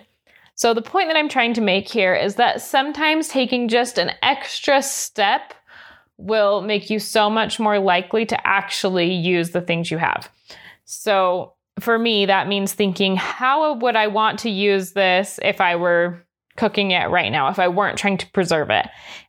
So, 0.56 0.74
the 0.74 0.82
point 0.82 1.08
that 1.08 1.16
I'm 1.16 1.30
trying 1.30 1.54
to 1.54 1.62
make 1.62 1.88
here 1.88 2.14
is 2.14 2.36
that 2.36 2.62
sometimes 2.62 3.30
taking 3.30 3.70
just 3.70 3.98
an 3.98 4.12
extra 4.24 4.82
step 4.82 5.54
will 6.18 6.60
make 6.60 6.90
you 6.90 7.00
so 7.00 7.30
much 7.30 7.62
more 7.62 7.80
likely 7.80 8.26
to 8.26 8.48
actually 8.48 9.14
use 9.14 9.52
the 9.52 9.62
things 9.62 9.90
you 9.90 9.98
have. 9.98 10.30
So, 10.84 11.54
for 11.80 11.98
me, 11.98 12.26
that 12.26 12.50
means 12.50 12.74
thinking, 12.74 13.16
how 13.16 13.76
would 13.76 13.96
I 13.96 14.08
want 14.08 14.40
to 14.40 14.50
use 14.50 14.92
this 14.92 15.40
if 15.44 15.62
I 15.62 15.78
were 15.78 16.26
cooking 16.58 16.92
it 16.92 17.10
right 17.10 17.32
now, 17.32 17.48
if 17.48 17.60
I 17.60 17.70
weren't 17.70 17.98
trying 17.98 18.18
to 18.18 18.32
preserve 18.32 18.70
it? 18.70 18.86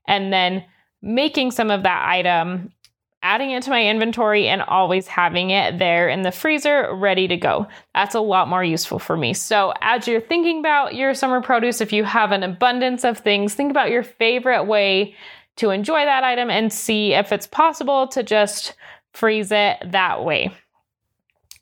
And 0.09 0.33
then 0.33 0.65
making 1.01 1.53
some 1.53 1.71
of 1.71 1.85
that 1.85 2.09
item, 2.09 2.73
adding 3.23 3.51
it 3.51 3.63
to 3.65 3.71
my 3.71 3.85
inventory, 3.85 4.49
and 4.49 4.63
always 4.63 5.07
having 5.07 5.51
it 5.51 5.79
there 5.79 6.09
in 6.09 6.23
the 6.23 6.33
freezer 6.33 6.95
ready 6.95 7.27
to 7.29 7.37
go. 7.37 7.67
That's 7.95 8.15
a 8.15 8.21
lot 8.21 8.49
more 8.49 8.65
useful 8.65 8.99
for 8.99 9.17
me. 9.17 9.35
So, 9.35 9.73
as 9.81 10.07
you're 10.07 10.21
thinking 10.21 10.61
about 10.61 10.95
your 10.95 11.15
summer 11.15 11.41
produce, 11.41 11.81
if 11.81 11.93
you 11.93 12.05
have 12.05 12.33
an 12.33 12.43
abundance 12.43 13.05
of 13.05 13.19
things, 13.19 13.55
think 13.55 13.71
about 13.71 13.91
your 13.91 14.03
favorite 14.03 14.65
way 14.65 15.15
to 15.57 15.71
enjoy 15.71 16.05
that 16.05 16.25
item 16.25 16.51
and 16.51 16.73
see 16.73 17.15
if 17.15 17.33
it's 17.33 17.47
possible 17.47 18.07
to 18.09 18.23
just 18.23 18.75
freeze 19.13 19.51
it 19.51 19.79
that 19.85 20.25
way 20.25 20.53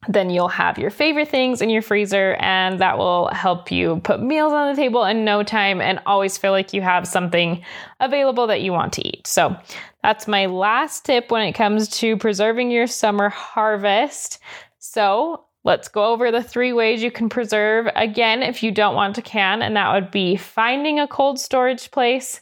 then 0.08 0.30
you'll 0.30 0.48
have 0.48 0.78
your 0.78 0.90
favorite 0.90 1.28
things 1.28 1.60
in 1.60 1.70
your 1.70 1.82
freezer, 1.82 2.34
and 2.40 2.78
that 2.80 2.98
will 2.98 3.28
help 3.28 3.70
you 3.70 4.00
put 4.04 4.22
meals 4.22 4.52
on 4.52 4.70
the 4.70 4.80
table 4.80 5.04
in 5.04 5.24
no 5.24 5.42
time 5.42 5.80
and 5.80 6.00
always 6.06 6.38
feel 6.38 6.52
like 6.52 6.72
you 6.72 6.82
have 6.82 7.06
something 7.06 7.62
available 8.00 8.46
that 8.46 8.62
you 8.62 8.72
want 8.72 8.92
to 8.94 9.06
eat. 9.06 9.26
So, 9.26 9.56
that's 10.02 10.28
my 10.28 10.46
last 10.46 11.04
tip 11.04 11.30
when 11.30 11.42
it 11.42 11.52
comes 11.52 11.88
to 11.98 12.16
preserving 12.16 12.70
your 12.70 12.86
summer 12.86 13.28
harvest. 13.28 14.38
So, 14.78 15.44
let's 15.64 15.88
go 15.88 16.12
over 16.12 16.30
the 16.30 16.42
three 16.42 16.72
ways 16.72 17.02
you 17.02 17.10
can 17.10 17.28
preserve 17.28 17.88
again 17.96 18.42
if 18.42 18.62
you 18.62 18.70
don't 18.70 18.94
want 18.94 19.16
to 19.16 19.22
can, 19.22 19.62
and 19.62 19.76
that 19.76 19.92
would 19.92 20.10
be 20.10 20.36
finding 20.36 21.00
a 21.00 21.08
cold 21.08 21.40
storage 21.40 21.90
place, 21.90 22.40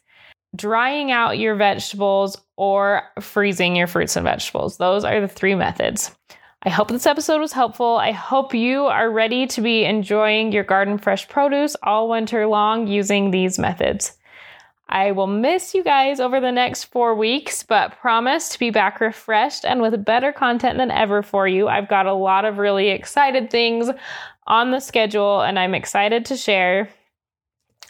drying 0.54 1.10
out 1.10 1.38
your 1.38 1.54
vegetables, 1.54 2.36
or 2.56 3.02
freezing 3.20 3.74
your 3.74 3.86
fruits 3.86 4.16
and 4.16 4.24
vegetables. 4.24 4.76
Those 4.76 5.04
are 5.04 5.20
the 5.20 5.28
three 5.28 5.54
methods. 5.54 6.14
I 6.66 6.70
hope 6.70 6.88
this 6.88 7.06
episode 7.06 7.40
was 7.40 7.52
helpful. 7.52 7.98
I 7.98 8.12
hope 8.12 8.54
you 8.54 8.84
are 8.84 9.10
ready 9.10 9.46
to 9.48 9.60
be 9.60 9.84
enjoying 9.84 10.50
your 10.50 10.64
garden 10.64 10.96
fresh 10.96 11.28
produce 11.28 11.76
all 11.82 12.08
winter 12.08 12.46
long 12.46 12.86
using 12.86 13.30
these 13.30 13.58
methods. 13.58 14.16
I 14.88 15.12
will 15.12 15.26
miss 15.26 15.74
you 15.74 15.84
guys 15.84 16.20
over 16.20 16.40
the 16.40 16.52
next 16.52 16.84
four 16.84 17.14
weeks, 17.14 17.62
but 17.62 17.98
promise 17.98 18.48
to 18.50 18.58
be 18.58 18.70
back 18.70 19.00
refreshed 19.02 19.66
and 19.66 19.82
with 19.82 20.06
better 20.06 20.32
content 20.32 20.78
than 20.78 20.90
ever 20.90 21.22
for 21.22 21.46
you. 21.46 21.68
I've 21.68 21.88
got 21.88 22.06
a 22.06 22.14
lot 22.14 22.46
of 22.46 22.56
really 22.56 22.88
excited 22.88 23.50
things 23.50 23.90
on 24.46 24.70
the 24.70 24.80
schedule, 24.80 25.42
and 25.42 25.58
I'm 25.58 25.74
excited 25.74 26.24
to 26.26 26.36
share. 26.36 26.88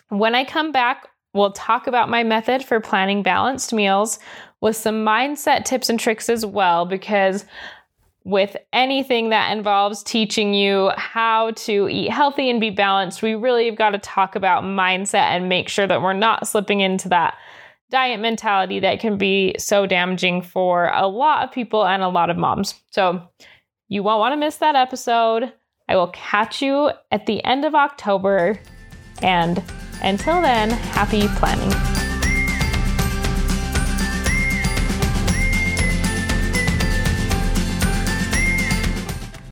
When 0.08 0.34
I 0.34 0.44
come 0.44 0.72
back, 0.72 1.06
we'll 1.32 1.52
talk 1.52 1.86
about 1.86 2.08
my 2.08 2.24
method 2.24 2.64
for 2.64 2.80
planning 2.80 3.22
balanced 3.22 3.72
meals 3.72 4.18
with 4.60 4.74
some 4.74 5.04
mindset 5.04 5.64
tips 5.64 5.88
and 5.88 6.00
tricks 6.00 6.28
as 6.28 6.44
well, 6.44 6.86
because 6.86 7.44
with 8.24 8.56
anything 8.72 9.28
that 9.28 9.56
involves 9.56 10.02
teaching 10.02 10.54
you 10.54 10.90
how 10.96 11.50
to 11.52 11.88
eat 11.88 12.10
healthy 12.10 12.48
and 12.48 12.60
be 12.60 12.70
balanced, 12.70 13.22
we 13.22 13.34
really 13.34 13.66
have 13.66 13.76
got 13.76 13.90
to 13.90 13.98
talk 13.98 14.34
about 14.34 14.64
mindset 14.64 15.30
and 15.30 15.48
make 15.48 15.68
sure 15.68 15.86
that 15.86 16.00
we're 16.02 16.14
not 16.14 16.48
slipping 16.48 16.80
into 16.80 17.08
that 17.10 17.36
diet 17.90 18.18
mentality 18.18 18.80
that 18.80 18.98
can 18.98 19.18
be 19.18 19.54
so 19.58 19.86
damaging 19.86 20.40
for 20.40 20.88
a 20.94 21.06
lot 21.06 21.44
of 21.44 21.52
people 21.52 21.86
and 21.86 22.02
a 22.02 22.08
lot 22.08 22.30
of 22.30 22.36
moms. 22.36 22.74
So, 22.90 23.22
you 23.88 24.02
won't 24.02 24.18
want 24.18 24.32
to 24.32 24.36
miss 24.36 24.56
that 24.56 24.74
episode. 24.74 25.52
I 25.88 25.96
will 25.96 26.08
catch 26.08 26.62
you 26.62 26.90
at 27.10 27.26
the 27.26 27.44
end 27.44 27.64
of 27.64 27.74
October. 27.74 28.58
And 29.22 29.62
until 30.02 30.40
then, 30.40 30.70
happy 30.70 31.28
planning. 31.36 31.93